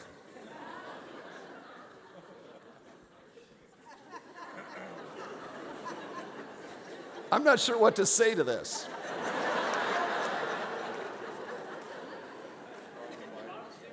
I'm 7.31 7.45
not 7.45 7.61
sure 7.61 7.79
what 7.79 7.95
to 7.97 8.07
say 8.07 8.35
to 8.35 8.43
this. 8.43 8.89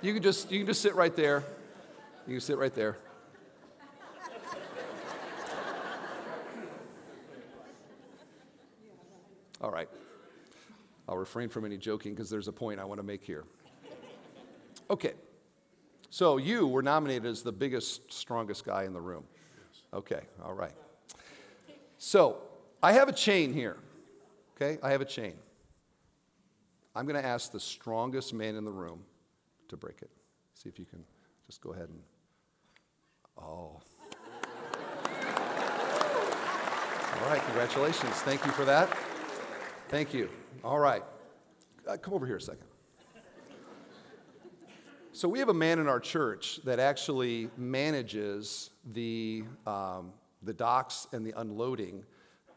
You 0.01 0.13
can 0.13 0.23
just 0.23 0.51
you 0.51 0.59
can 0.59 0.67
just 0.67 0.81
sit 0.81 0.95
right 0.95 1.15
there. 1.15 1.43
You 2.25 2.35
can 2.35 2.41
sit 2.41 2.57
right 2.57 2.73
there. 2.73 2.97
All 9.59 9.71
right. 9.71 9.89
I'll 11.17 11.21
refrain 11.21 11.49
from 11.49 11.65
any 11.65 11.77
joking 11.77 12.13
because 12.13 12.29
there's 12.29 12.47
a 12.47 12.51
point 12.51 12.79
I 12.79 12.85
want 12.85 12.99
to 12.99 13.03
make 13.03 13.23
here. 13.23 13.43
Okay. 14.87 15.13
So 16.11 16.37
you 16.37 16.67
were 16.67 16.83
nominated 16.83 17.25
as 17.25 17.41
the 17.41 17.51
biggest, 17.51 18.13
strongest 18.13 18.63
guy 18.63 18.83
in 18.83 18.93
the 18.93 19.01
room. 19.01 19.23
Okay, 19.93 20.21
all 20.43 20.53
right. 20.53 20.73
So 21.97 22.37
I 22.83 22.91
have 22.91 23.09
a 23.09 23.13
chain 23.13 23.51
here. 23.51 23.77
Okay, 24.55 24.77
I 24.83 24.91
have 24.91 25.01
a 25.01 25.05
chain. 25.05 25.33
I'm 26.95 27.07
going 27.07 27.19
to 27.19 27.27
ask 27.27 27.51
the 27.51 27.59
strongest 27.59 28.31
man 28.31 28.55
in 28.55 28.63
the 28.63 28.71
room 28.71 29.03
to 29.69 29.75
break 29.75 30.03
it. 30.03 30.11
See 30.53 30.69
if 30.69 30.77
you 30.77 30.85
can 30.85 31.03
just 31.47 31.61
go 31.61 31.71
ahead 31.71 31.89
and. 31.89 31.99
Oh. 33.39 33.81
All 37.15 37.27
right, 37.27 37.41
congratulations. 37.43 38.13
Thank 38.17 38.45
you 38.45 38.51
for 38.51 38.65
that. 38.65 38.95
Thank 39.89 40.13
you. 40.13 40.29
All 40.63 40.79
right. 40.79 41.03
Uh, 41.87 41.97
come 41.97 42.13
over 42.13 42.25
here 42.25 42.37
a 42.37 42.41
second. 42.41 42.63
So, 45.13 45.27
we 45.27 45.39
have 45.39 45.49
a 45.49 45.53
man 45.53 45.79
in 45.79 45.87
our 45.87 45.99
church 45.99 46.59
that 46.63 46.79
actually 46.79 47.49
manages 47.57 48.69
the, 48.93 49.43
um, 49.65 50.13
the 50.43 50.53
docks 50.53 51.07
and 51.11 51.25
the 51.25 51.33
unloading 51.37 52.03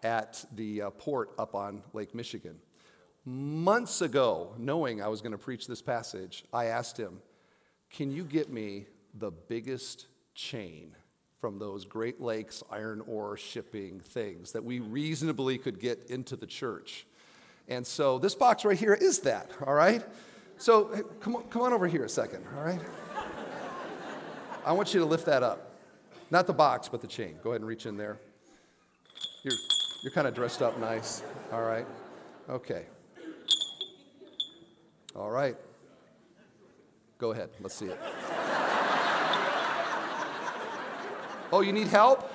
at 0.03 0.45
the 0.55 0.83
uh, 0.83 0.91
port 0.91 1.31
up 1.39 1.55
on 1.55 1.83
Lake 1.93 2.15
Michigan. 2.15 2.57
months 3.25 4.03
ago, 4.03 4.55
knowing 4.59 5.01
I 5.03 5.09
was 5.09 5.21
going 5.21 5.33
to 5.33 5.39
preach 5.39 5.67
this 5.67 5.83
passage, 5.83 6.45
I 6.53 6.67
asked 6.67 6.99
him, 6.99 7.21
Can 7.91 8.11
you 8.11 8.25
get 8.25 8.51
me 8.51 8.87
the 9.15 9.31
biggest 9.31 10.07
chain 10.35 10.95
from 11.39 11.59
those 11.59 11.85
Great 11.85 12.21
Lakes 12.21 12.63
iron 12.71 13.03
ore 13.07 13.37
shipping 13.37 14.01
things 14.01 14.53
that 14.53 14.65
we 14.65 14.81
reasonably 14.81 15.57
could 15.59 15.81
get 15.81 16.11
into 16.11 16.37
the 16.37 16.47
church? 16.47 17.07
And 17.71 17.87
so 17.87 18.19
this 18.19 18.35
box 18.35 18.65
right 18.65 18.79
here 18.79 18.95
is 18.95 19.21
that, 19.21 19.53
all 19.65 19.75
right? 19.75 20.05
So 20.59 20.87
come, 21.21 21.37
on, 21.37 21.45
come 21.45 21.63
on 21.63 21.73
over 21.73 21.87
here 21.87 22.05
a 22.05 22.09
second, 22.09 22.45
all 22.57 22.65
right? 22.65 22.81
I 24.67 24.73
want 24.73 24.93
you 24.93 25.01
to 25.01 25.07
lift 25.07 25.25
that 25.27 25.43
up. 25.45 25.73
Not 26.31 26.47
the 26.47 26.53
box, 26.53 26.89
but 26.89 27.01
the 27.01 27.07
chain. 27.07 27.37
Go 27.43 27.51
ahead 27.51 27.61
and 27.61 27.69
reach 27.69 27.87
in 27.87 27.97
there. 27.97 28.19
You're, 29.45 29.55
you're 30.03 30.13
kind 30.13 30.27
of 30.27 30.35
dressed 30.35 30.63
up 30.63 30.79
nice, 30.79 31.23
all 31.53 31.63
right? 31.63 31.87
Okay. 32.49 32.87
All 35.15 35.31
right. 35.31 35.57
Go 37.19 37.31
ahead. 37.31 37.51
Let's 37.61 37.75
see 37.75 37.87
it. 37.87 37.99
Oh, 41.53 41.63
you 41.63 41.73
need 41.73 41.89
help? 41.89 42.31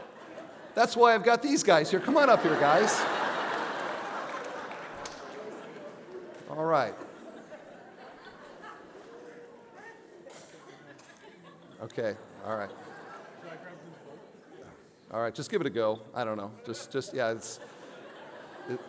That's 0.74 0.96
why 0.96 1.14
I've 1.14 1.24
got 1.24 1.42
these 1.42 1.64
guys 1.64 1.92
here. 1.92 2.00
Come 2.00 2.18
on 2.18 2.30
up 2.30 2.42
here, 2.42 2.60
guys. 2.60 3.02
All 6.56 6.66
right. 6.66 6.94
Okay. 11.84 12.16
All 12.46 12.56
right. 12.56 12.70
All 15.12 15.22
right. 15.22 15.36
Just 15.36 15.52
give 15.52 15.62
it 15.62 15.68
a 15.68 15.70
go. 15.70 16.00
I 16.14 16.24
don't 16.24 16.38
know. 16.38 16.52
Just, 16.66 16.92
just 16.92 17.14
yeah. 17.14 17.32
It's. 17.32 17.60
It, 18.70 18.80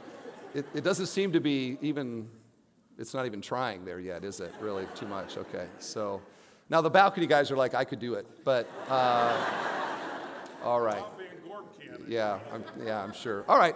it, 0.55 0.67
it 0.75 0.85
doesn't 0.85 1.07
seem 1.07 1.33
to 1.33 1.41
be 1.41 1.77
even 1.83 2.29
it's 2.99 3.13
not 3.13 3.27
even 3.27 3.41
trying 3.41 3.85
there 3.85 4.01
yet, 4.01 4.25
is 4.25 4.41
it? 4.41 4.55
Really, 4.61 4.87
too 4.95 5.07
much. 5.07 5.37
Okay. 5.37 5.67
So 5.79 6.23
now 6.71 6.81
the 6.81 6.91
balcony 6.91 7.27
guys 7.27 7.51
are 7.51 7.57
like, 7.57 7.75
I 7.75 7.85
could 7.85 7.99
do 7.99 8.15
it, 8.15 8.27
but 8.45 8.69
uh, 8.89 9.37
all 10.65 10.81
right. 10.81 11.05
Yeah, 12.09 12.39
I'm, 12.53 12.65
yeah, 12.85 13.03
I'm 13.03 13.13
sure. 13.13 13.45
All 13.49 13.59
right. 13.59 13.75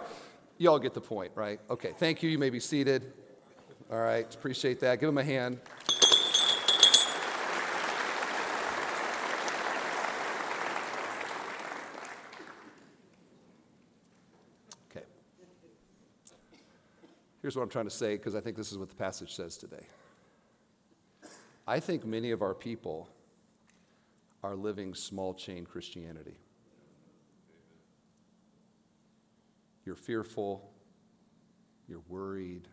You 0.57 0.69
all 0.69 0.79
get 0.79 0.93
the 0.93 1.01
point, 1.01 1.31
right? 1.35 1.59
Okay. 1.69 1.93
Thank 1.97 2.23
you. 2.23 2.29
You 2.29 2.37
may 2.37 2.49
be 2.49 2.59
seated. 2.59 3.13
All 3.91 3.99
right. 3.99 4.33
Appreciate 4.33 4.79
that. 4.79 5.01
Give 5.01 5.07
them 5.07 5.17
a 5.17 5.23
hand. 5.23 5.59
Okay. 14.89 15.05
Here's 17.41 17.57
what 17.57 17.63
I'm 17.63 17.69
trying 17.69 17.83
to 17.83 17.91
say 17.91 18.15
because 18.15 18.33
I 18.33 18.39
think 18.39 18.55
this 18.55 18.71
is 18.71 18.77
what 18.77 18.87
the 18.87 18.95
passage 18.95 19.35
says 19.35 19.57
today. 19.57 19.85
I 21.67 21.81
think 21.81 22.05
many 22.05 22.31
of 22.31 22.41
our 22.41 22.53
people 22.53 23.09
are 24.41 24.55
living 24.55 24.93
small 24.93 25.33
chain 25.33 25.65
Christianity. 25.65 26.37
You're 29.85 29.95
fearful, 29.95 30.71
you're 31.89 32.03
worried. 32.07 32.69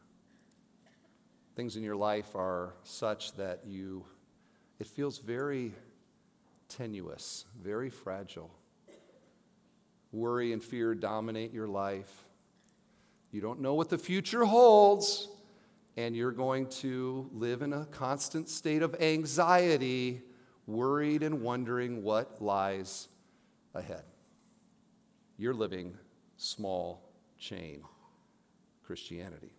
Things 1.59 1.74
in 1.74 1.82
your 1.82 1.96
life 1.96 2.36
are 2.36 2.74
such 2.84 3.32
that 3.32 3.62
you, 3.66 4.04
it 4.78 4.86
feels 4.86 5.18
very 5.18 5.74
tenuous, 6.68 7.46
very 7.61 7.90
fragile. 7.90 8.54
Worry 10.12 10.52
and 10.52 10.62
fear 10.62 10.94
dominate 10.94 11.52
your 11.52 11.66
life. 11.66 12.26
You 13.32 13.40
don't 13.40 13.61
know 13.61 13.74
what 13.74 13.88
the 13.88 13.98
future 13.98 14.44
holds, 14.44 15.26
and 15.96 16.14
you're 16.14 16.30
going 16.30 16.68
to 16.68 17.28
live 17.32 17.62
in 17.62 17.72
a 17.72 17.86
constant 17.86 18.48
state 18.48 18.82
of 18.82 18.94
anxiety, 19.00 20.22
worried 20.68 21.24
and 21.24 21.42
wondering 21.42 22.04
what 22.04 22.40
lies 22.40 23.09
ahead. 23.74 24.04
You're 25.36 25.54
living 25.54 25.96
small 26.36 27.11
chain 27.36 27.82
Christianity. 28.84 29.57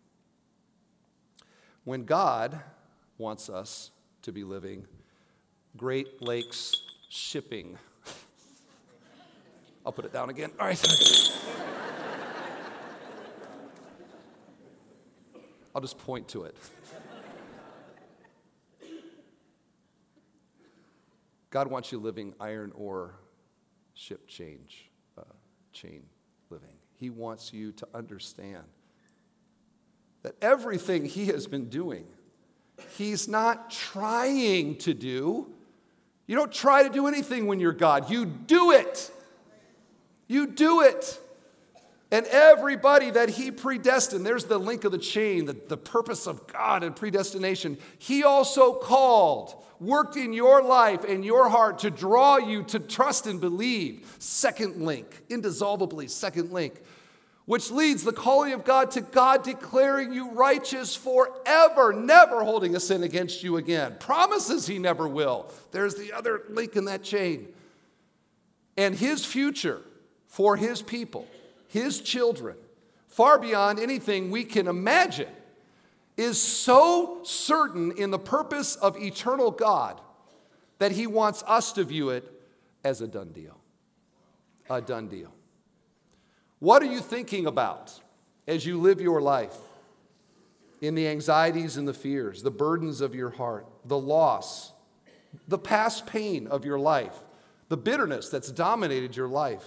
When 1.90 2.06
God 2.06 2.62
wants 3.18 3.50
us 3.50 3.90
to 4.22 4.32
be 4.32 4.44
living 4.44 4.86
Great 5.76 6.22
Lakes 6.22 6.76
shipping, 7.10 7.80
I'll 9.84 9.92
put 9.92 10.06
it 10.06 10.14
down 10.14 10.30
again. 10.30 10.52
All 10.60 10.68
right. 10.68 10.80
I'll 15.74 15.82
just 15.82 15.98
point 15.98 16.28
to 16.28 16.44
it. 16.44 16.56
God 21.50 21.72
wants 21.72 21.92
you 21.92 21.98
living 21.98 22.36
iron 22.40 22.72
ore 22.76 23.16
ship 23.96 24.28
change, 24.28 24.92
uh, 25.18 25.24
chain 25.74 26.04
living. 26.52 26.78
He 26.98 27.10
wants 27.10 27.52
you 27.52 27.72
to 27.72 27.88
understand 27.96 28.66
that 30.24 30.36
everything 30.42 31.06
He 31.06 31.28
has 31.28 31.48
been 31.48 31.70
doing, 31.70 32.06
He's 32.98 33.28
not 33.28 33.72
trying 33.72 34.78
to 34.78 34.94
do. 34.94 35.48
You 36.28 36.36
don't 36.36 36.52
try 36.52 36.84
to 36.84 36.90
do 36.90 37.08
anything 37.08 37.48
when 37.48 37.60
you're 37.60 37.74
God, 37.74 38.10
you 38.10 38.26
do 38.26 38.72
it. 38.72 39.12
You 40.28 40.46
do 40.46 40.82
it. 40.82 41.20
And 42.12 42.26
everybody 42.28 43.12
that 43.12 43.30
he 43.30 43.52
predestined, 43.52 44.26
there's 44.26 44.46
the 44.46 44.58
link 44.58 44.84
of 44.84 44.92
the 44.92 44.98
chain, 44.98 45.46
the, 45.46 45.56
the 45.68 45.78
purpose 45.78 46.26
of 46.28 46.48
God 46.48 46.84
and 46.84 46.96
predestination. 46.96 47.78
He 48.00 48.24
also 48.24 48.74
called, 48.74 49.54
worked 49.80 50.18
in 50.18 50.34
your 50.34 50.64
life 50.64 51.04
and 51.04 51.24
your 51.24 51.50
heart 51.50 51.80
to 51.80 51.92
draw 51.92 52.38
you 52.38 52.64
to 52.64 52.80
trust 52.80 53.28
and 53.28 53.40
believe. 53.40 54.16
Second 54.18 54.84
link, 54.84 55.24
indissolubly, 55.30 56.08
second 56.08 56.52
link, 56.52 56.82
which 57.50 57.72
leads 57.72 58.04
the 58.04 58.14
calling 58.14 58.54
of 58.54 58.64
God 58.64 58.92
to 58.92 59.02
God 59.02 59.42
declaring 59.42 60.14
you 60.14 60.30
righteous 60.30 60.96
forever, 60.96 61.92
never 61.92 62.44
holding 62.44 62.76
a 62.76 62.80
sin 62.80 63.02
against 63.02 63.42
you 63.42 63.58
again. 63.58 63.96
Promises 64.00 64.68
he 64.68 64.78
never 64.78 65.08
will. 65.08 65.52
There's 65.72 65.96
the 65.96 66.14
other 66.14 66.44
link 66.50 66.76
in 66.76 66.86
that 66.86 67.02
chain. 67.02 67.48
And 68.78 68.94
his 68.94 69.26
future 69.26 69.82
for 70.28 70.58
his 70.58 70.84
people 70.84 71.28
his 71.70 72.02
children, 72.02 72.56
far 73.08 73.40
beyond 73.40 73.80
anything 73.80 74.30
we 74.30 74.44
can 74.44 74.68
imagine, 74.68 75.30
is 76.18 76.40
so 76.40 77.22
certain 77.24 77.94
in 77.94 78.12
the 78.12 78.20
purpose 78.20 78.76
of 78.76 78.96
eternal 78.96 79.50
God 79.50 80.00
that 80.78 80.92
he 80.92 81.08
wants 81.08 81.44
us 81.48 81.72
to 81.74 81.84
view 81.84 82.12
it 82.12 82.32
as 82.84 83.02
a 83.02 83.08
done 83.08 83.32
deal. 83.32 83.58
A 84.70 84.82
done 84.82 85.08
deal. 85.08 85.34
What 86.60 86.82
are 86.84 86.88
you 86.88 87.00
thinking 87.00 87.46
about 87.46 88.00
as 88.48 88.66
you 88.66 88.80
live 88.80 89.02
your 89.02 89.22
life? 89.22 89.56
In 90.82 90.96
the 90.96 91.08
anxieties 91.08 91.76
and 91.76 91.88
the 91.88 91.94
fears, 91.94 92.42
the 92.42 92.52
burdens 92.52 93.02
of 93.02 93.14
your 93.14 93.32
heart, 93.32 93.66
the 93.84 93.98
loss, 93.98 94.72
the 95.48 95.58
past 95.58 96.06
pain 96.06 96.48
of 96.48 96.64
your 96.64 96.80
life, 96.80 97.18
the 97.68 97.78
bitterness 97.78 98.30
that's 98.30 98.52
dominated 98.52 99.16
your 99.16 99.28
life. 99.28 99.66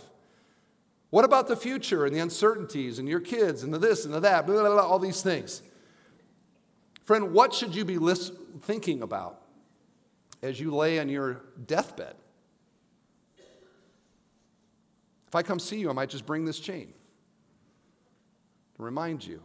What 1.10 1.26
about 1.26 1.48
the 1.48 1.56
future 1.56 2.06
and 2.06 2.14
the 2.16 2.20
uncertainties 2.20 2.98
and 2.98 3.06
your 3.06 3.20
kids 3.20 3.62
and 3.62 3.74
the 3.74 3.78
this 3.78 4.06
and 4.06 4.14
the 4.14 4.20
that, 4.20 4.46
blah, 4.46 4.60
blah, 4.60 4.72
blah, 4.72 4.82
all 4.82 4.98
these 4.98 5.22
things? 5.22 5.62
Friend, 7.04 7.32
what 7.32 7.52
should 7.52 7.74
you 7.74 7.84
be 7.84 7.98
thinking 8.62 9.02
about 9.02 9.42
as 10.42 10.58
you 10.58 10.74
lay 10.74 10.98
on 10.98 11.10
your 11.10 11.42
deathbed? 11.66 12.14
If 15.32 15.36
I 15.36 15.42
come 15.42 15.58
see 15.58 15.78
you, 15.78 15.88
I 15.88 15.94
might 15.94 16.10
just 16.10 16.26
bring 16.26 16.44
this 16.44 16.60
chain 16.60 16.92
to 18.76 18.82
remind 18.82 19.24
you 19.24 19.40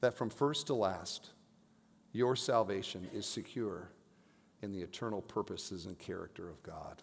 that 0.00 0.14
from 0.14 0.30
first 0.30 0.66
to 0.66 0.74
last, 0.74 1.30
your 2.10 2.34
salvation 2.34 3.06
is 3.14 3.24
secure 3.24 3.92
in 4.60 4.72
the 4.72 4.80
eternal 4.80 5.22
purposes 5.22 5.86
and 5.86 5.96
character 5.96 6.50
of 6.50 6.60
God. 6.64 7.00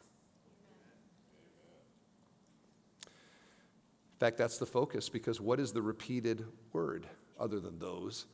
In 3.06 4.20
fact, 4.20 4.38
that's 4.38 4.58
the 4.58 4.66
focus 4.66 5.08
because 5.08 5.40
what 5.40 5.58
is 5.58 5.72
the 5.72 5.82
repeated 5.82 6.44
word 6.74 7.08
other 7.40 7.62
than 7.62 7.80
those? 7.80 8.26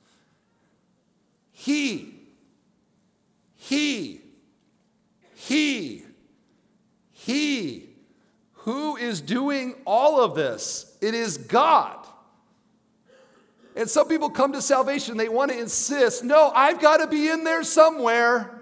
He. 1.51 2.15
He. 3.55 4.22
He. 5.36 6.05
He. 7.11 7.91
Who 8.64 8.95
is 8.95 9.22
doing 9.22 9.76
all 9.86 10.24
of 10.24 10.36
this? 10.36 10.97
It 11.01 11.14
is 11.14 11.38
God. 11.38 11.97
And 13.76 13.89
some 13.89 14.07
people 14.07 14.30
come 14.30 14.53
to 14.53 14.62
salvation, 14.62 15.18
they 15.18 15.30
want 15.30 15.51
to 15.51 15.57
insist, 15.57 16.24
no, 16.24 16.51
I've 16.53 16.82
got 16.82 16.97
to 16.97 17.07
be 17.07 17.30
in 17.30 17.43
there 17.43 17.64
somewhere. 17.64 18.59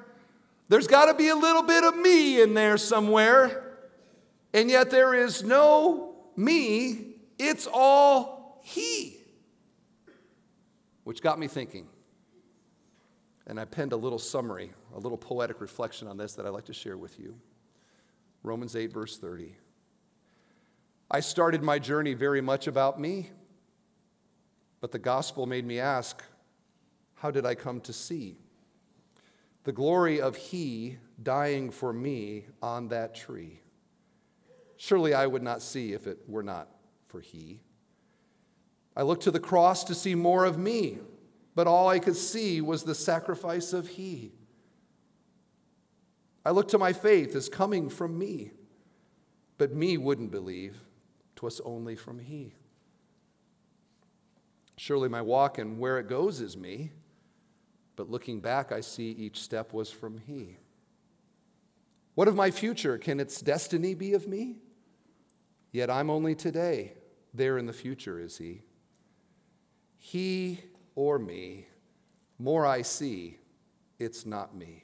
There's 0.67 0.87
got 0.87 1.05
to 1.05 1.15
be 1.15 1.29
a 1.29 1.35
little 1.35 1.63
bit 1.63 1.83
of 1.83 1.97
me 1.97 2.41
in 2.41 2.53
there 2.53 2.77
somewhere. 2.77 3.77
And 4.53 4.69
yet 4.69 4.91
there 4.91 5.13
is 5.13 5.43
no 5.43 6.15
me 6.35 7.09
it's 7.39 7.67
all 7.71 8.59
He. 8.63 9.17
which 11.05 11.23
got 11.23 11.39
me 11.39 11.47
thinking. 11.47 11.87
And 13.47 13.59
I 13.59 13.65
penned 13.65 13.93
a 13.93 13.97
little 13.97 14.19
summary, 14.19 14.71
a 14.93 14.99
little 14.99 15.17
poetic 15.17 15.59
reflection 15.59 16.07
on 16.07 16.17
this 16.17 16.33
that 16.35 16.45
I'd 16.45 16.49
like 16.49 16.65
to 16.65 16.73
share 16.73 16.97
with 16.97 17.17
you. 17.19 17.35
Romans 18.43 18.75
8, 18.75 18.93
verse 18.93 19.17
30. 19.17 19.55
I 21.11 21.21
started 21.21 21.63
my 21.63 21.79
journey 21.79 22.13
very 22.13 22.39
much 22.39 22.67
about 22.67 22.99
me, 22.99 23.31
but 24.79 24.91
the 24.91 24.99
gospel 24.99 25.47
made 25.47 25.65
me 25.65 25.79
ask, 25.79 26.23
how 27.15 27.31
did 27.31 27.47
I 27.47 27.55
come 27.55 27.81
to 27.81 27.93
see? 27.93 28.37
The 29.63 29.71
glory 29.71 30.21
of 30.21 30.35
He 30.35 30.97
dying 31.21 31.71
for 31.71 31.91
me 31.91 32.45
on 32.61 32.89
that 32.89 33.15
tree. 33.15 33.61
Surely 34.77 35.15
I 35.15 35.25
would 35.25 35.41
not 35.41 35.63
see 35.63 35.93
if 35.93 36.05
it 36.05 36.19
were 36.27 36.43
not 36.43 36.69
for 37.07 37.21
He. 37.21 37.59
I 38.95 39.01
looked 39.01 39.23
to 39.23 39.31
the 39.31 39.39
cross 39.39 39.83
to 39.85 39.95
see 39.95 40.13
more 40.13 40.45
of 40.45 40.59
me, 40.59 40.99
but 41.55 41.65
all 41.65 41.87
I 41.87 41.97
could 41.97 42.15
see 42.15 42.61
was 42.61 42.83
the 42.83 42.93
sacrifice 42.93 43.73
of 43.73 43.87
He. 43.87 44.31
I 46.45 46.51
looked 46.51 46.71
to 46.71 46.77
my 46.77 46.93
faith 46.93 47.35
as 47.35 47.49
coming 47.49 47.89
from 47.89 48.17
me, 48.17 48.51
but 49.57 49.73
me 49.73 49.97
wouldn't 49.97 50.31
believe. 50.31 50.77
'Twas 51.39 51.61
only 51.61 51.95
from 51.95 52.19
He. 52.19 52.53
Surely 54.75 55.07
my 55.07 55.21
walk 55.21 55.57
and 55.57 55.79
where 55.79 55.97
it 55.97 56.09
goes 56.09 56.41
is 56.41 56.57
me, 56.57 56.91
but 57.95 58.11
looking 58.11 58.41
back, 58.41 58.73
I 58.73 58.81
see 58.81 59.11
each 59.11 59.39
step 59.39 59.71
was 59.71 59.89
from 59.89 60.17
He. 60.17 60.57
What 62.13 62.27
of 62.27 62.35
my 62.35 62.51
future? 62.51 62.97
Can 62.97 63.21
its 63.21 63.39
destiny 63.39 63.93
be 63.93 64.15
of 64.15 64.27
me? 64.27 64.57
Yet 65.71 65.89
I'm 65.89 66.09
only 66.09 66.35
today. 66.35 66.95
There 67.33 67.57
in 67.57 67.67
the 67.67 67.71
future 67.71 68.19
is 68.19 68.37
He. 68.37 68.63
He 69.97 70.59
or 70.93 71.17
me, 71.19 71.67
more 72.37 72.65
I 72.65 72.81
see, 72.81 73.37
it's 73.97 74.25
not 74.25 74.57
me. 74.57 74.83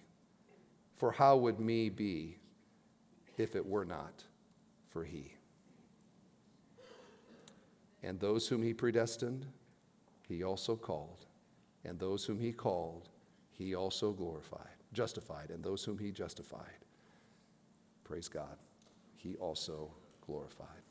For 0.95 1.11
how 1.11 1.35
would 1.35 1.59
me 1.59 1.89
be 1.89 2.37
if 3.35 3.57
it 3.57 3.65
were 3.65 3.83
not 3.83 4.23
for 4.87 5.03
He? 5.03 5.34
And 8.05 8.19
those 8.19 8.47
whom 8.47 8.63
He 8.63 8.73
predestined, 8.73 9.45
He 10.27 10.43
also 10.43 10.75
called 10.75 11.25
and 11.85 11.99
those 11.99 12.25
whom 12.25 12.39
he 12.39 12.51
called, 12.51 13.09
he 13.51 13.75
also 13.75 14.11
glorified, 14.11 14.75
justified, 14.91 15.51
and 15.51 15.63
those 15.63 15.83
whom 15.83 15.97
he 15.99 16.11
justified, 16.11 16.83
praise 18.03 18.27
God, 18.27 18.57
he 19.15 19.35
also 19.35 19.91
glorified. 20.25 20.84